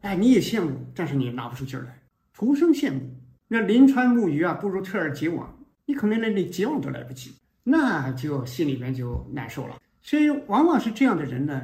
[0.00, 2.02] 哎，你也羡慕，但是你也拿不出劲儿来，
[2.34, 3.00] 徒生羡慕。
[3.46, 5.56] 那临川木鱼啊，不如退而结网。
[5.86, 9.80] 你可能连那结网都来不及，那就心里面就难受了。
[10.00, 11.62] 所以，往往是这样的人呢，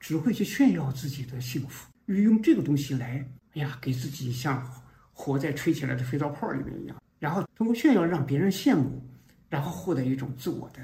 [0.00, 3.24] 只会去炫耀自己的幸福，用这个东西来，
[3.60, 4.66] 呀，给自己像
[5.12, 9.02] 活在吹起来的肥皂泡里面一样，然后通过炫耀让别人羡慕，
[9.48, 10.80] 然后获得一种自我的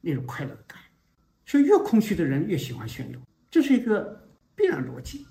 [0.00, 0.78] 那种快乐感。
[1.44, 3.18] 所以，越空虚的人越喜欢炫耀，
[3.50, 5.26] 这是一个必然逻辑。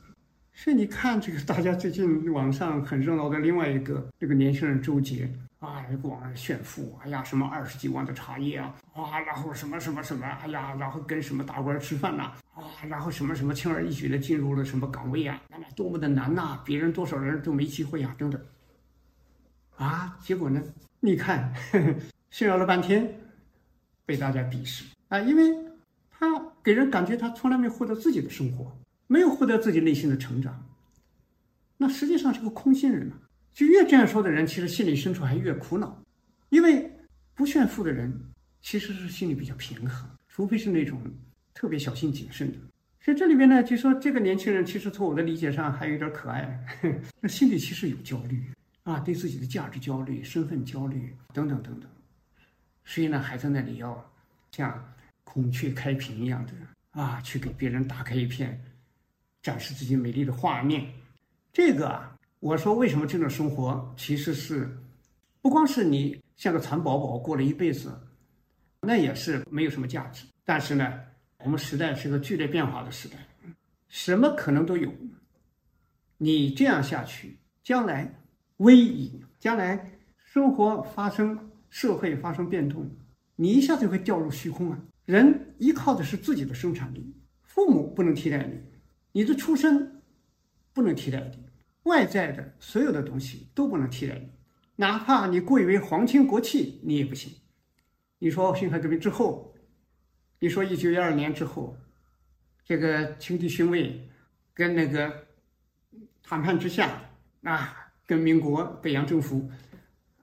[0.64, 18.40] 所以你看，这个大家最近网上很热闹的另外一个这个年轻人周杰啊，网上炫富，哎呀，什么二十几万的茶叶啊，哇，然后什么什么什么，哎呀，然后跟什么大官吃饭呐，啊，然后什么什么轻而易举的进入了什么岗位啊，那么多么的难呐，别人多少人都没机会啊，等等，
[19.78, 20.62] 啊，结果呢，
[21.00, 21.52] 你看
[22.30, 23.12] 炫耀了半天，
[24.06, 24.86] 被大家鄙视。
[25.08, 25.44] 啊，因为
[26.12, 26.28] 他
[26.62, 28.72] 给人感觉他从来没获得自己的生活。
[29.12, 30.66] 没有获得自己内心的成长，
[31.76, 33.14] 那实际上是个空心人呢。
[33.52, 36.02] 就越这样说的人，其实心里深处还越苦恼，
[36.48, 36.90] 因为
[37.34, 38.18] 不炫富的人
[38.62, 40.98] 其实是心里比较平衡，除非是那种
[41.54, 42.58] 特别小心谨慎的。
[43.02, 46.66] 所以这里边呢，就说这个年轻人其实从我的理解上还有点可爱，
[47.20, 48.42] 那心里其实有焦虑
[48.84, 51.90] 啊，对自己的价值焦虑、身份焦虑等等等等，
[52.86, 54.10] 所以呢，还在那里要
[54.54, 54.82] 像
[55.26, 56.54] 孔雀开屏一样的
[56.92, 58.58] 啊，去给别人打开一片。
[59.42, 60.88] 展示自己美丽的画面，
[61.52, 64.70] 这个啊，我说为什么这种生活其实是，
[65.42, 67.92] 不光是你像个蚕宝宝过了一辈子，
[68.82, 70.26] 那也是没有什么价值。
[70.46, 71.00] 但是呢，
[71.44, 73.18] 我们时代是个剧烈变化的时代，
[73.90, 74.92] 什么可能都有。
[76.18, 78.14] 你这样下去，将来
[78.58, 79.92] 危矣，将来
[80.24, 82.88] 生活发生、社会发生变动，
[83.36, 84.80] 你一下子就会掉入虚空啊！
[85.06, 88.54] 人依靠的是自己的生产力，父母不能替代你。
[89.12, 90.02] 你的出身
[90.74, 91.44] 不能替代你，
[91.84, 94.30] 外在的所有的东西都不能替代你，
[94.76, 97.34] 哪怕你贵为皇亲国戚，你也不行。
[98.20, 99.54] 你说辛亥革命之后，
[100.40, 101.76] 你说一九一二年之后，
[102.64, 104.10] 这个清帝逊位
[104.54, 105.12] 跟那个
[106.24, 107.02] 谈判之下
[107.44, 109.50] 啊，跟民国北洋政府，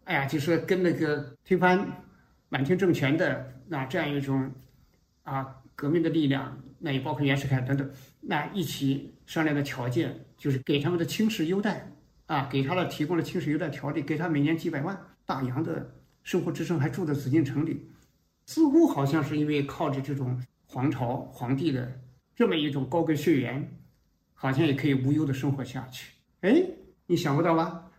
[0.05, 1.87] 哎呀，就是跟那个推翻
[2.49, 4.51] 满清政权的那这样一种
[5.25, 11.91] 啊革命的力量，那也包括袁世凯等等，那一起商量的条件就是给他们的轻视优待
[12.27, 17.91] 啊，给他了提供了轻视优待条例，给他每年几百万，大洋的生活支撑，还住在紫禁城里，
[18.47, 22.01] 似乎好像是因为靠着这种皇朝皇帝的
[22.37, 23.81] 这么一种高贵血缘，
[24.35, 26.13] 好像也可以无忧的生活下去。
[26.41, 26.63] 哎，
[27.07, 27.91] 你想不到吧？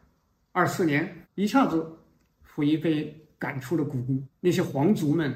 [0.52, 1.98] 二四年一下子，
[2.44, 5.34] 溥仪被赶出了故宫，那些皇族们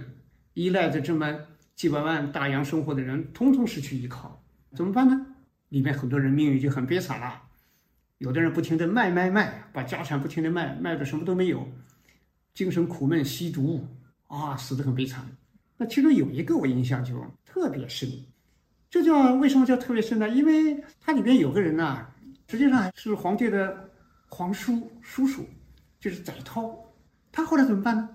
[0.54, 1.40] 依赖着这么
[1.76, 4.43] 几百万大洋生活的人，通通失去依靠，
[4.76, 5.26] 怎么办呢？
[5.70, 7.42] 里面很多人命运就很悲惨了，
[8.18, 11.68] 有的人不停的卖卖卖，把家产不停的卖，卖的什么都没有，
[12.54, 13.88] 精神苦闷，吸毒
[14.28, 15.26] 啊，死的很悲惨。
[15.78, 18.10] 那其中有一个我印象就特别深，
[18.90, 20.30] 这叫为什么叫特别深呢？
[20.30, 22.08] 因为它里边有个人呐，
[22.48, 23.90] 实际上是皇帝的。
[24.36, 25.48] 皇叔叔叔
[26.00, 26.76] 就是载涛，
[27.32, 28.10] 他后来怎么办呢？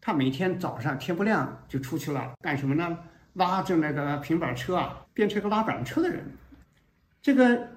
[0.00, 2.98] 他每天早上天不亮就出去了，干什么呢？
[3.34, 6.24] 拉着那个平板车啊，变成一个拉板车的人。
[7.20, 7.68] 这个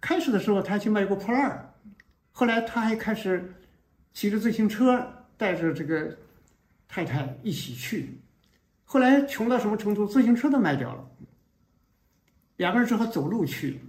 [0.00, 1.74] 开始的时候他去卖过破烂儿，
[2.32, 3.54] 后来他还开始
[4.12, 6.16] 骑着自行车带着这个
[6.88, 8.18] 太太一起去。
[8.84, 10.06] 后来穷到什么程度？
[10.06, 11.04] 自行车都卖掉了，
[12.56, 13.80] 两个人只好走路去。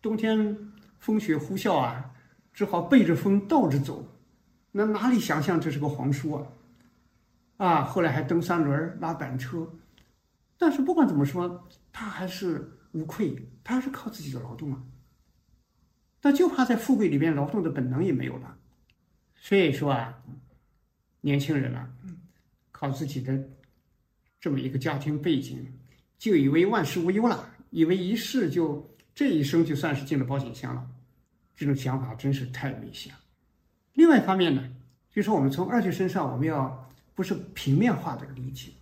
[0.00, 0.56] 冬天
[0.98, 2.12] 风雪呼啸啊。
[2.56, 4.02] 只好背着风倒着走，
[4.72, 6.46] 那哪里想象这是个皇叔啊？
[7.58, 9.68] 啊，后来还蹬三轮拉板车，
[10.58, 14.82] 但是不管怎么说，他还是无愧，他还是靠自己的劳动啊。
[16.20, 18.58] 但就怕在富贵里边劳动的本能也没有了，
[19.36, 20.22] 所以说啊，
[21.20, 21.88] 年轻人啊，
[22.72, 23.38] 靠自己的
[24.40, 25.72] 这么一个家庭背景，
[26.18, 30.84] 就以为万事无忧了，以为一世就这一生就算是进了保险箱了。
[31.54, 33.12] 这种想法真是太危险。
[33.92, 34.62] 另外一方面呢，
[35.10, 38.72] 就是我们从二舅身上，我们要不是平面化的理解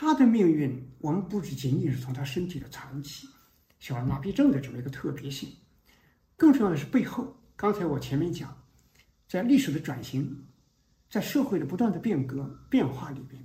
[0.00, 3.26] 他的命运，我们不只仅仅是从他身体的残疾、
[3.80, 5.50] 小儿麻痹症的这么一个特别性，
[6.36, 7.36] 更重要的是背后。
[7.56, 8.56] 刚才我前面讲，
[9.26, 10.46] 在历史的转型，
[11.10, 13.42] 在社会的不断的变革变化里边，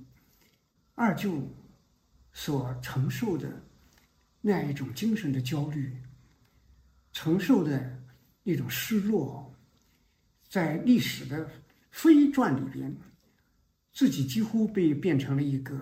[0.94, 1.42] 二舅
[2.32, 3.60] 所承受的
[4.40, 5.92] 那样一种精神的焦虑，
[7.12, 8.00] 承受的。
[8.46, 9.54] 那种失落，
[10.50, 11.50] 在历史的
[11.90, 12.94] 飞转里边，
[13.90, 15.74] 自己几乎被变成了一个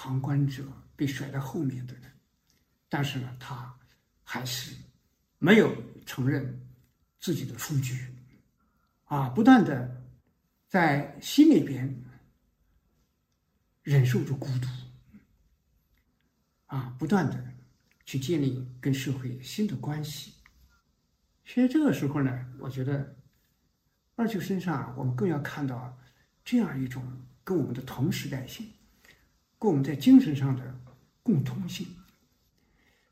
[0.00, 0.62] 旁观者，
[0.94, 2.02] 被甩在后面的人。
[2.88, 3.76] 但是呢，他
[4.22, 4.72] 还是
[5.38, 6.64] 没有承认
[7.18, 8.06] 自己的出局，
[9.06, 10.00] 啊，不断的
[10.68, 11.92] 在心里边
[13.82, 14.68] 忍受着孤独，
[16.66, 17.52] 啊，不断的
[18.04, 20.32] 去建立跟社会新的关系。
[21.44, 23.16] 所以这个时候呢，我觉得
[24.14, 25.98] 二舅身上，我们更要看到
[26.44, 27.02] 这样一种
[27.42, 28.64] 跟我们的同时代性，
[29.58, 30.62] 跟我们在精神上的
[31.22, 31.86] 共通性。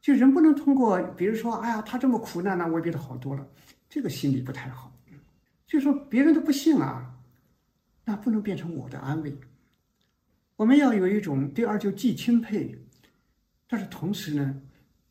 [0.01, 3.47] 就人不能通过，比如说，哎呀，他这么苦难，那我也比他好多了，
[3.89, 4.93] 这个心理不太好。
[5.67, 7.15] 就说别人都不幸啊，
[8.05, 9.37] 那不能变成我的安慰。
[10.57, 12.79] 我们要有一种对二舅既钦佩，
[13.67, 14.63] 但是同时呢，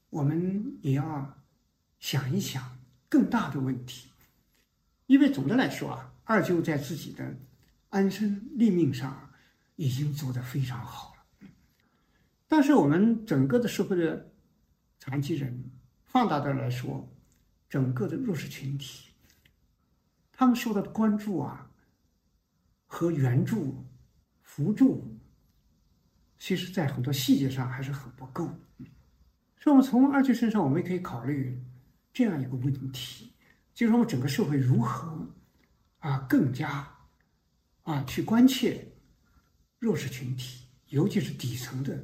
[0.10, 1.38] 我们也要
[2.00, 2.76] 想一想。
[3.08, 4.10] 更大的问题，
[5.06, 7.34] 因为总的来说啊，二舅在自己的
[7.89, 9.30] 安身立命上
[9.78, 11.14] 已经做得非常好。
[12.56, 14.32] 但是我们整个的社会的
[14.98, 15.72] 残疾人，
[16.06, 17.06] 放大的来说，
[17.68, 19.10] 整个的弱势群体，
[20.32, 21.70] 他们受到的关注啊
[22.86, 23.84] 和援助、
[24.41, 25.20] 扶助，
[26.39, 28.46] 其实在很多细节上还是很不够。
[29.60, 31.62] 所以，我们从二舅身上，我们也可以考虑。
[32.13, 33.34] 这样一个问题，
[33.74, 35.28] 就是我们，整个社会如何
[36.00, 36.88] 啊更加
[37.84, 38.94] 啊去关切
[39.78, 42.02] 弱势群体，尤其是底层的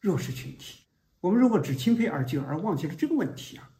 [0.00, 0.80] 弱势群体。
[1.20, 3.70] 我们如果只钦佩二舅而忘记了这个问题啊，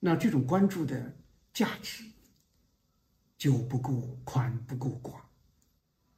[0.00, 1.16] 那这种关注的
[1.52, 2.04] 价值
[3.36, 5.20] 就不够宽不够广。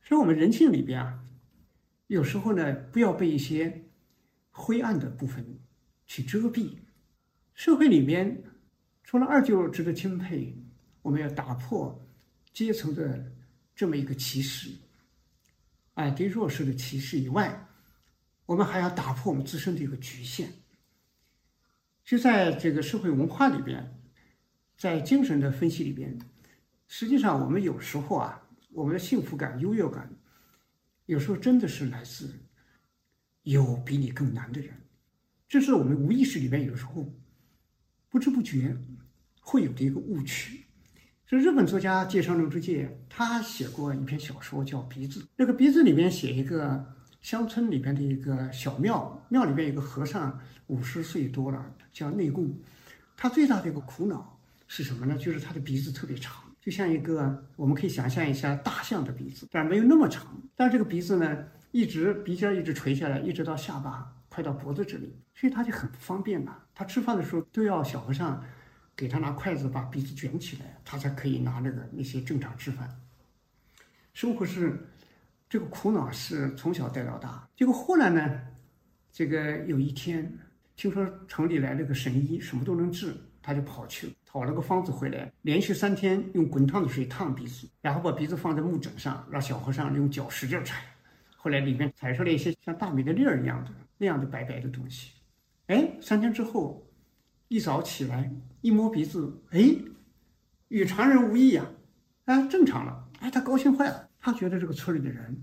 [0.02, 1.22] 所以，我们人性里边啊，
[2.06, 3.84] 有时候呢，不要被一些
[4.50, 5.44] 灰暗的部分
[6.06, 6.76] 去遮蔽。
[7.54, 8.42] 社会里面，
[9.04, 10.56] 除了二舅值得钦佩，
[11.02, 12.02] 我们要打破
[12.54, 13.30] 阶层的
[13.74, 14.70] 这么一个歧视，
[15.94, 17.68] 哎，对弱势的歧视以外，
[18.50, 20.52] 我们还要打破我们自身的一个局限。
[22.04, 23.96] 就在这个社会文化里边，
[24.76, 26.18] 在精神的分析里边，
[26.88, 28.42] 实际上我们有时候啊，
[28.72, 30.12] 我们的幸福感、优越感，
[31.06, 32.40] 有时候真的是来自
[33.42, 34.74] 有比你更难的人，
[35.46, 37.08] 这是我们无意识里边有时候。
[38.08, 38.76] 不知不觉
[39.40, 40.64] 会有的一个误区，
[41.24, 45.20] 是日本作家芥川龙之介，他写过一篇小说叫《鼻子》。
[45.36, 52.52] 那个《鼻子》里面写一个乡村里边的一个小庙，庙里边有个和尚，五十岁多了，叫内供。
[53.16, 55.16] 他最大的一个苦恼是什么呢？
[55.18, 60.40] 就是他的鼻子特别长，就像一个我们可以想象一下大象的鼻子，但没有那么长。
[60.56, 66.64] 但这个鼻子呢，一直鼻尖一直垂下来，一直到下巴，快到脖子这里，所以他就很不方便了。
[66.74, 68.42] 他吃饭的时候都要小和尚。
[68.96, 73.00] 给他拿筷子把鼻子卷起来，他才可以拿那个那些正常吃饭。
[74.12, 74.90] 生活是
[75.50, 77.46] 这个苦恼是从小带到大。
[77.56, 78.40] 结果后来呢，
[79.10, 80.32] 这个有一天
[80.76, 90.84] 听说城里来了个神医，什么都能治，他就跑去讨了个方子回来，连续三天用滚烫的水烫鼻子，然后把鼻子放在木枕上，让小和尚用脚使劲踩，
[91.36, 95.10] 后来里面踩出来一些像大米的粒儿一样的那样的白白的东西。
[95.66, 96.86] 哎，三天之后。
[97.52, 99.74] 一早起来一摸鼻子，哎，
[100.68, 101.66] 与常人无异呀，
[102.26, 105.42] 哎，正常了，哎，他高兴坏了，他觉得这个村里的人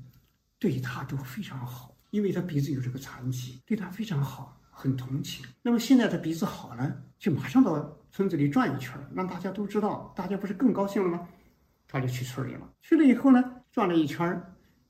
[0.60, 5.46] 对他都非常好，因为他鼻子有这个残疾，对他非常好，很同情。
[5.62, 11.28] 那么现在他鼻子好了，就马上到村子里转一圈，让大家都知道，大家不是更高兴了吗？
[11.88, 14.42] 他就去村里了，去了以后呢，转了一圈，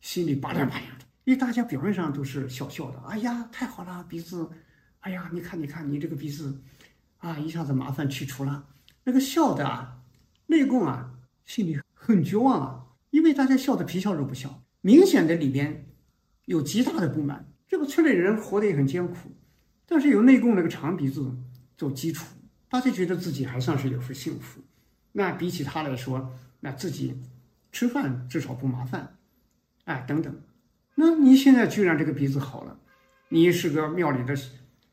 [0.01, 4.49] 心里拔凉拔凉的，因为大家表面上都是笑笑的，哎呀，太好了，鼻子，
[4.99, 6.61] 哎呀，你看，你看，你这个鼻子。
[7.19, 7.35] 啊！
[7.39, 8.63] 一下子麻烦去除了，
[9.03, 9.97] 那个笑的啊，
[10.45, 11.11] 内供啊，
[11.45, 12.85] 心里很绝望啊，
[13.17, 15.87] 因为大家笑得皮笑肉不笑，明显的里边
[16.45, 17.51] 有极大的不满。
[17.67, 19.31] 这个村里人活得也很艰苦，
[19.87, 21.35] 但是有内供那个长鼻子
[21.75, 22.27] 做基础，
[22.69, 24.61] 大家觉得自己还算是有份幸福。
[25.13, 27.19] 那比起他来说，那自己
[27.71, 29.17] 吃饭至少不麻烦，
[29.85, 30.31] 哎，等等。
[30.93, 32.79] 那你现在居然这个鼻子好了，
[33.29, 34.37] 你是个庙里的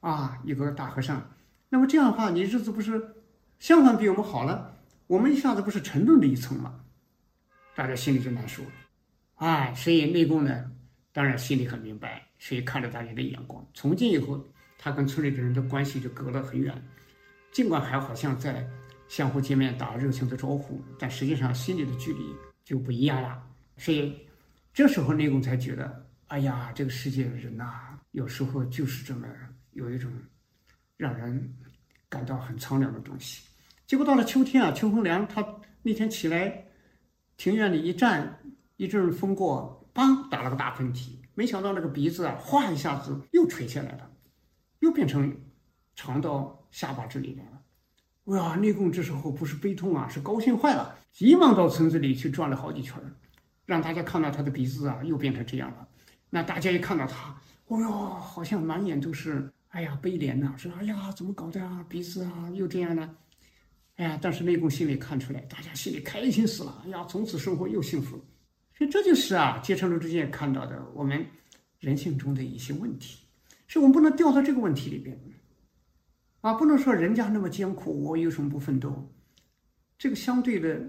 [0.00, 1.30] 啊一个大和尚。
[1.68, 3.16] 那么这样的话，你日子不是
[3.58, 4.78] 相反比我们好了？
[5.08, 6.80] 我们一下子不是沉沦了一层吗？
[7.74, 8.70] 大家心里就难受了，
[9.36, 10.70] 哎，所以内供呢，
[11.12, 13.66] 当然心里很明白，所以看着大家的眼光。
[13.74, 14.44] 从今以后，
[14.78, 16.74] 他跟村里的人的关系就隔了很远，
[17.52, 18.68] 尽管还好像在
[19.08, 23.42] 相互见面打热情的招呼，但实际上心里的距离就不一样了。
[23.76, 24.16] 所以
[24.72, 29.26] 这时候内供才觉得，哎呀，这个世界的人呐，有时候就是这么
[29.72, 30.10] 有一种
[30.96, 31.54] 让人。
[32.06, 33.44] 感到很苍凉的东西，
[33.88, 35.44] 结果到了秋天啊，秋风凉，他
[35.82, 36.64] 那天起来，
[37.36, 38.40] 庭院里一站，
[38.76, 44.10] 一阵风过，梆打了个大喷嚏，没想到那个鼻子啊，哗一下子又垂下来了，
[44.80, 45.36] 又变成
[45.94, 47.60] 长到下巴这里来了。
[48.24, 52.94] 哇，内供这时候不是悲痛啊，是高兴坏了，急忙到村子里去转了好几圈，
[53.66, 55.88] 让大家看到他的鼻子啊，又变成这样了。
[56.30, 59.52] 那大家一看到他，哦哟，好像满眼都是。
[59.74, 60.54] 哎呀，悲怜呐！
[60.56, 61.84] 说，哎呀，怎么搞的啊？
[61.88, 63.16] 鼻子啊，又这样呢？
[63.96, 66.82] 哎呀，但是内功心里看出来，大家心里开心死了。
[66.84, 68.22] 哎呀，从此生活又幸福了。
[68.76, 71.24] 所以这就是啊，阶层之间看到的我们
[71.78, 73.24] 人性中的一些问题，
[73.68, 75.16] 所以我们不能掉到这个问题里边
[76.40, 79.08] 啊，不能说人家那么艰苦，我有什么不奋斗？
[79.96, 80.80] 这个相对的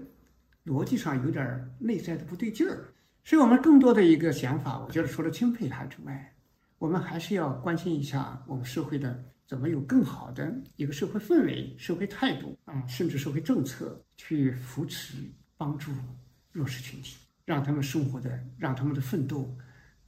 [0.64, 2.92] 逻辑上有点内在的不对劲儿。
[3.22, 6.32] 所以我们更多的一个想法，我觉得除了钦佩他之外。
[6.78, 15.18] 我们还是要关心一下我们社会的怎么有更好的一个社会氛围、社会态度啊，甚至社会政策去扶持、
[15.56, 15.92] 帮助
[16.50, 19.56] 弱势群体，让他们生活的、让他们的奋斗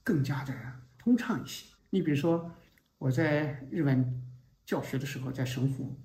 [0.02, 0.52] 更加的
[0.98, 1.64] 通畅一些。
[1.90, 2.50] 你比如说，
[2.98, 4.22] 我在日本
[4.66, 5.96] 教学的时候，在神户，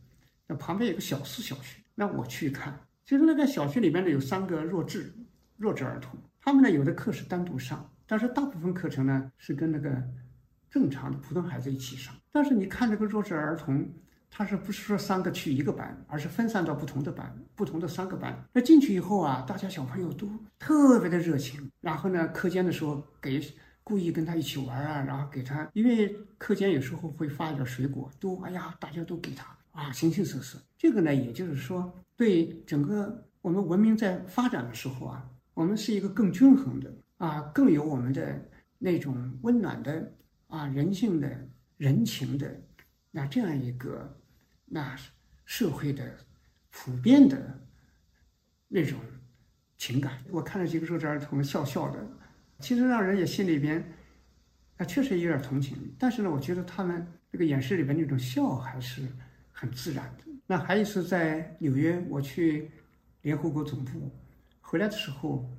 [0.45, 5.11] 那旁边有个小四小学，那我去看，其实那个小学里边呢有三个弱智
[5.57, 10.07] 弱智儿童，他们呢有的课是单独上，但是大部分课程呢是跟那个。
[10.73, 13.87] 正常的普通孩子一起上，但是你看这个弱智儿童，
[14.27, 18.43] 他是不是说三个去一个班，而是分散到不同的班，不同的三个班。
[18.51, 23.39] 那进去以后啊，大家小朋友都特别的热情，然后呢，课间的时候给
[23.83, 30.57] 故意跟他一起玩啊，然后给他，因为课间有时候会发一点水果，都哎呀，大家都给他啊，形形色色。
[30.75, 38.41] 这个呢，也就是说，对整个我们文明在发展的时候啊，我们是一个更均衡的啊，更有我们的
[38.79, 40.11] 那种温暖的。
[40.53, 41.27] 啊，人性的、
[41.77, 42.61] 人情的，
[43.09, 44.15] 那这样一个，
[44.65, 44.95] 那
[45.45, 46.15] 社会的
[46.69, 47.59] 普遍的
[48.67, 48.99] 那种
[49.79, 52.07] 情感，我看了几个弱智儿童笑笑的，
[52.59, 53.83] 其实让人也心里边，
[54.77, 55.75] 啊，确实有点同情。
[55.97, 59.01] 但是呢，我觉得他们这个演示里边那种笑还是
[59.51, 60.25] 很自然的。
[60.45, 62.69] 那还有一次在纽约，我去
[63.23, 64.11] 联合国总部，
[64.61, 65.49] 回来的时候，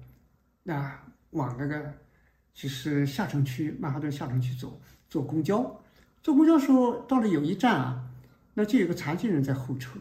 [0.62, 0.96] 那
[1.30, 1.92] 往那个。
[2.54, 4.80] 就是下城区曼哈顿下城区走
[5.10, 5.82] 坐公交，
[6.22, 8.08] 坐公交时候到了有一站啊，
[8.54, 9.98] 那就有个残疾人在候车，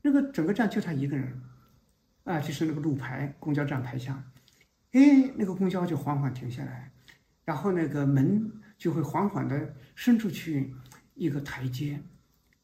[0.00, 1.42] 那个整个站就他一个人，
[2.24, 4.24] 啊，就是那个路牌，公交站牌下，
[4.92, 6.92] 哎，那个公交就缓缓停下来，
[7.44, 10.74] 然后那个门就会缓缓的伸出去
[11.14, 12.00] 一个台阶，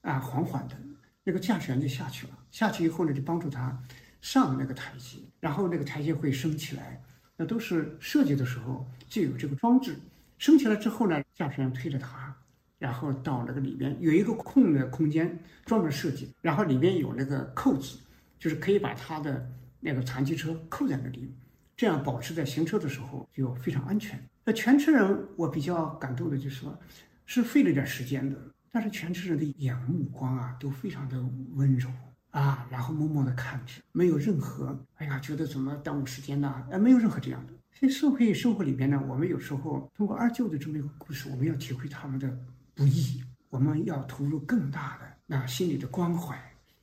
[0.02, 0.76] 啊，缓缓的，
[1.24, 2.32] 那个驾驶员就下去了。
[2.50, 3.78] 下去以后呢，就帮助他
[4.20, 7.02] 上那个台阶，然后那个台阶会升起来，
[7.38, 9.96] 那都是设计的时候就有这个装置。
[10.36, 12.36] 升起来之后呢，驾驶员推着它，
[12.78, 17.98] 然后到那个里边有一个空的空间，专门设计，然后里边有那个扣子，
[18.38, 21.32] 就是可以把他的那个残疾车扣在那里，
[21.76, 24.22] 这样保持在行车的时候就非常安全。
[24.44, 26.78] 那全车人我比较感动的就是说，
[27.26, 28.36] 是费了点时间的，
[28.70, 31.20] 但是全车人的眼目光啊都非常的
[31.54, 31.88] 温柔
[32.30, 37.52] 啊，然后默默的看着，没有任何哎呀觉得怎么耽误时间呐，哎没有任何这样的。
[37.72, 42.28] 所以社会生活里边呢，我们有时候通过二舅的这么一个故事，我们要体会他们的
[42.74, 46.36] 不易，我们要投入更大的那心理的关怀。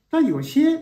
[0.10, 0.82] 但有些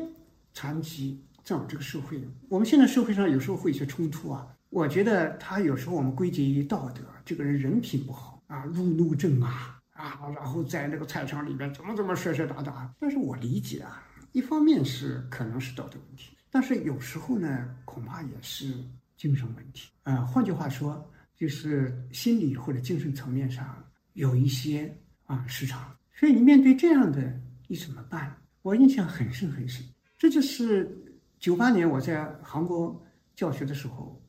[0.53, 4.47] 残疾在我们这个社会，我们现在社会上有时候会有些冲突啊。
[4.69, 12.91] 我觉得他有时候我们归结于道德，这个人人品不好啊，路怒症啊啊，然后在那个菜场里边怎么怎么摔摔打打。
[12.99, 14.03] 但是我理解啊，
[14.33, 18.75] 一方面是可能是道德问题，但是有时候呢，恐怕也是。
[19.15, 23.81] 精神问题啊，换句话说，就是心理或者精神层面上
[24.13, 24.93] 有一些
[25.25, 25.95] 啊失常。
[26.13, 28.35] 所以你面对这样的，你怎么办？
[28.63, 29.85] 我印象很深很深。
[30.17, 30.91] 这就是
[31.39, 33.01] 九八年我在韩国
[33.33, 34.21] 教学的时候，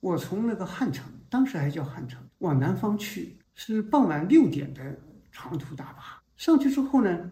[0.00, 4.98] 我从那个汉城，当时还叫汉城，往南方去，是傍晚六点的
[5.30, 6.20] 长途大巴。
[6.36, 7.30] 上去之后呢，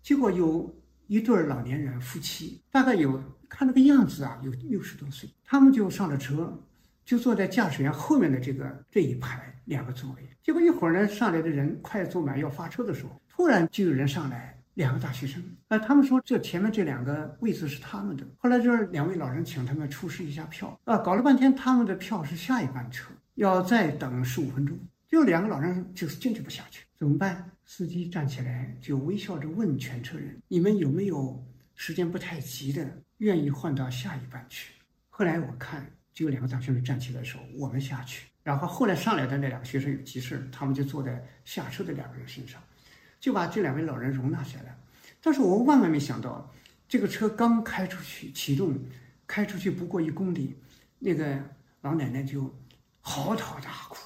[0.00, 0.74] 结果有
[1.10, 3.20] 一对老年人夫妻，大概有。
[3.48, 6.56] 看那个样子啊，有六十多岁，他们就上了车，
[7.04, 10.22] 就坐在驾驶员后面的这个这一排两个座位。
[10.40, 15.42] 结果一会儿呢，上来的人快坐满要发车的时候，突然就有人上来，两个大学生。
[15.66, 18.24] 呃，他们说这前面这两个位置是他们的。
[18.38, 20.80] 后来就是两位老人请他们出示一下票。
[20.84, 24.78] 啊，搞了半天，他们的票是下一班车，要再等十五分钟。
[25.08, 27.50] 就两个老人就是坚持不下去，怎么办？
[27.72, 31.40] 司机站起来就微笑着问全车人：“你们有没有
[31.76, 32.84] 时间不太急的？”
[33.18, 34.72] 愿意换到下一班去。
[35.08, 42.60] 后来我看，就有两个大学生站起来说：“我们下去。”然后后来上来的那两个学生有急事，他们就坐在下车的两个人身上，
[43.20, 44.76] 就把这两位老人容纳下来。
[45.22, 46.52] 但是我万万没想到，
[46.88, 48.76] 这个车刚开出去启动，
[49.28, 50.56] 开出去不过一公里，
[50.98, 51.40] 那个
[51.82, 52.52] 老奶奶就
[53.00, 53.96] 嚎啕大哭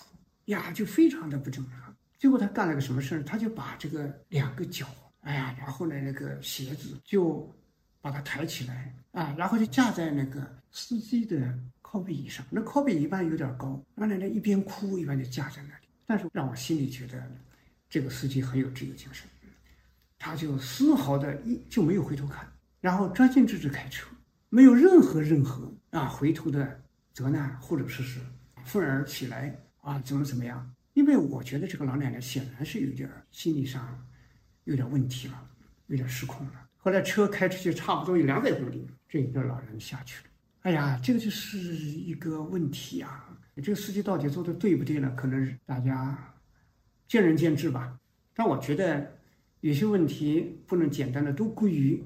[0.52, 1.83] 呀，就非常的不正常。
[2.24, 3.22] 结果他干了个什么事儿？
[3.22, 4.86] 他就把这个两个脚，
[5.20, 7.54] 哎呀，然后呢那个鞋子就。
[8.00, 12.44] 把它抬起来啊，然后就架在那个司机的靠背椅上。
[12.50, 15.88] 那靠背一般有点高，老奶奶一边哭一边就架在那里。
[16.04, 17.26] 但是让我心里觉得，
[17.88, 19.26] 这个司机很有职业精神，
[20.18, 22.46] 他就丝毫的一就没有回头看，
[22.78, 24.06] 然后专心致志开车，
[24.50, 26.78] 没有任何任何啊回头的
[27.14, 28.20] 责难，或者说是
[28.66, 30.73] 愤而起来啊怎么怎么样？
[30.94, 34.04] 因为我觉得这个老奶奶显然是有点心理上
[34.64, 35.48] 有点问题了，
[35.88, 36.68] 有点失控了。
[36.76, 40.30] 后来车开出去差不多有两百公里，这一个老人下去了。
[40.62, 43.28] 哎呀，这个就是一个问题啊！
[43.56, 45.12] 这个司机到底做的对不对呢？
[45.16, 46.34] 可能是大家
[47.06, 47.98] 见仁见智吧。
[48.32, 49.12] 但我觉得
[49.60, 52.02] 有些问题不能简单的都归于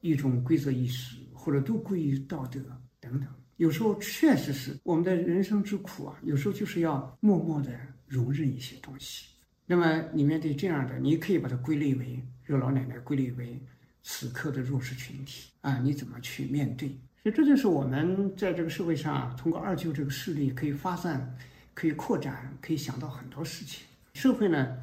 [0.00, 2.60] 一种规则意识，或者都归于道德
[2.98, 3.28] 等等。
[3.56, 7.78] 有时候确实是我们的人生之苦啊，有时候就是要默默的
[8.12, 9.26] 容忍一些东西。
[9.66, 13.60] 那么你面对这样的，你可以把它归类为这个老奶奶，归类为。
[14.04, 16.88] 此刻的弱势群体啊，你怎么去面对？
[17.22, 21.36] 所以这就是我们在这个社会上啊，通过二舅这个事例可以发散、
[21.72, 23.86] 可以扩展、可以想到很多事情。
[24.14, 24.76] 社会呢，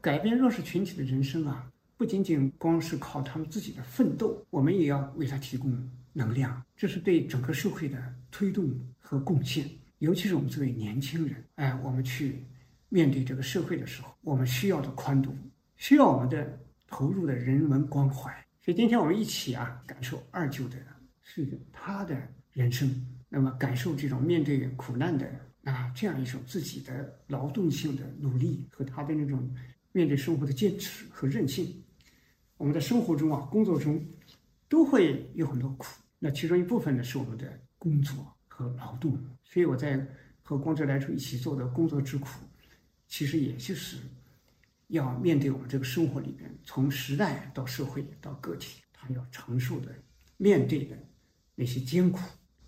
[0.00, 8.00] 改变弱势群体的人生啊，不仅仅光是靠他们自己的奋斗，我们也要为他提供能量，这是对整个社会的
[8.30, 8.70] 推动
[9.00, 9.68] 和贡献。
[9.98, 12.44] 尤其是我们作为年轻人，哎，我们去
[12.90, 15.34] 面对这个社会的时候，我们需要的宽度，
[15.76, 18.30] 需要我们的投入的人文关怀。
[18.60, 20.76] 所以今天我们一起啊，感受二舅的
[21.22, 22.14] 是他的
[22.52, 22.94] 人生，
[23.28, 25.26] 那么感受这种面对苦难的
[25.64, 29.48] 啊这样一种自己的劳动性的努力和他的那种
[29.92, 31.82] 面对生活的坚持和韧性。
[32.56, 34.04] 我们的生活中啊，工作中
[34.68, 35.86] 都会有很多苦，
[36.18, 37.46] 那其中一部分呢是我们的
[37.78, 39.16] 工作和劳动。
[39.42, 40.06] 所以我在
[40.42, 42.28] 和光哲来处一起做的工作之苦，
[43.10, 43.98] 其实也就是。
[44.92, 49.94] 要面对我们这个生活里边，从时代到社会到个体，他要承受的、
[50.36, 50.98] 面对的
[51.54, 52.18] 那些艰苦，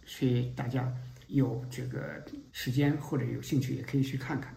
[0.04, 4.56] 所以大家有这个时间或者有兴趣，也可以去看看。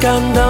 [0.00, 0.49] 感到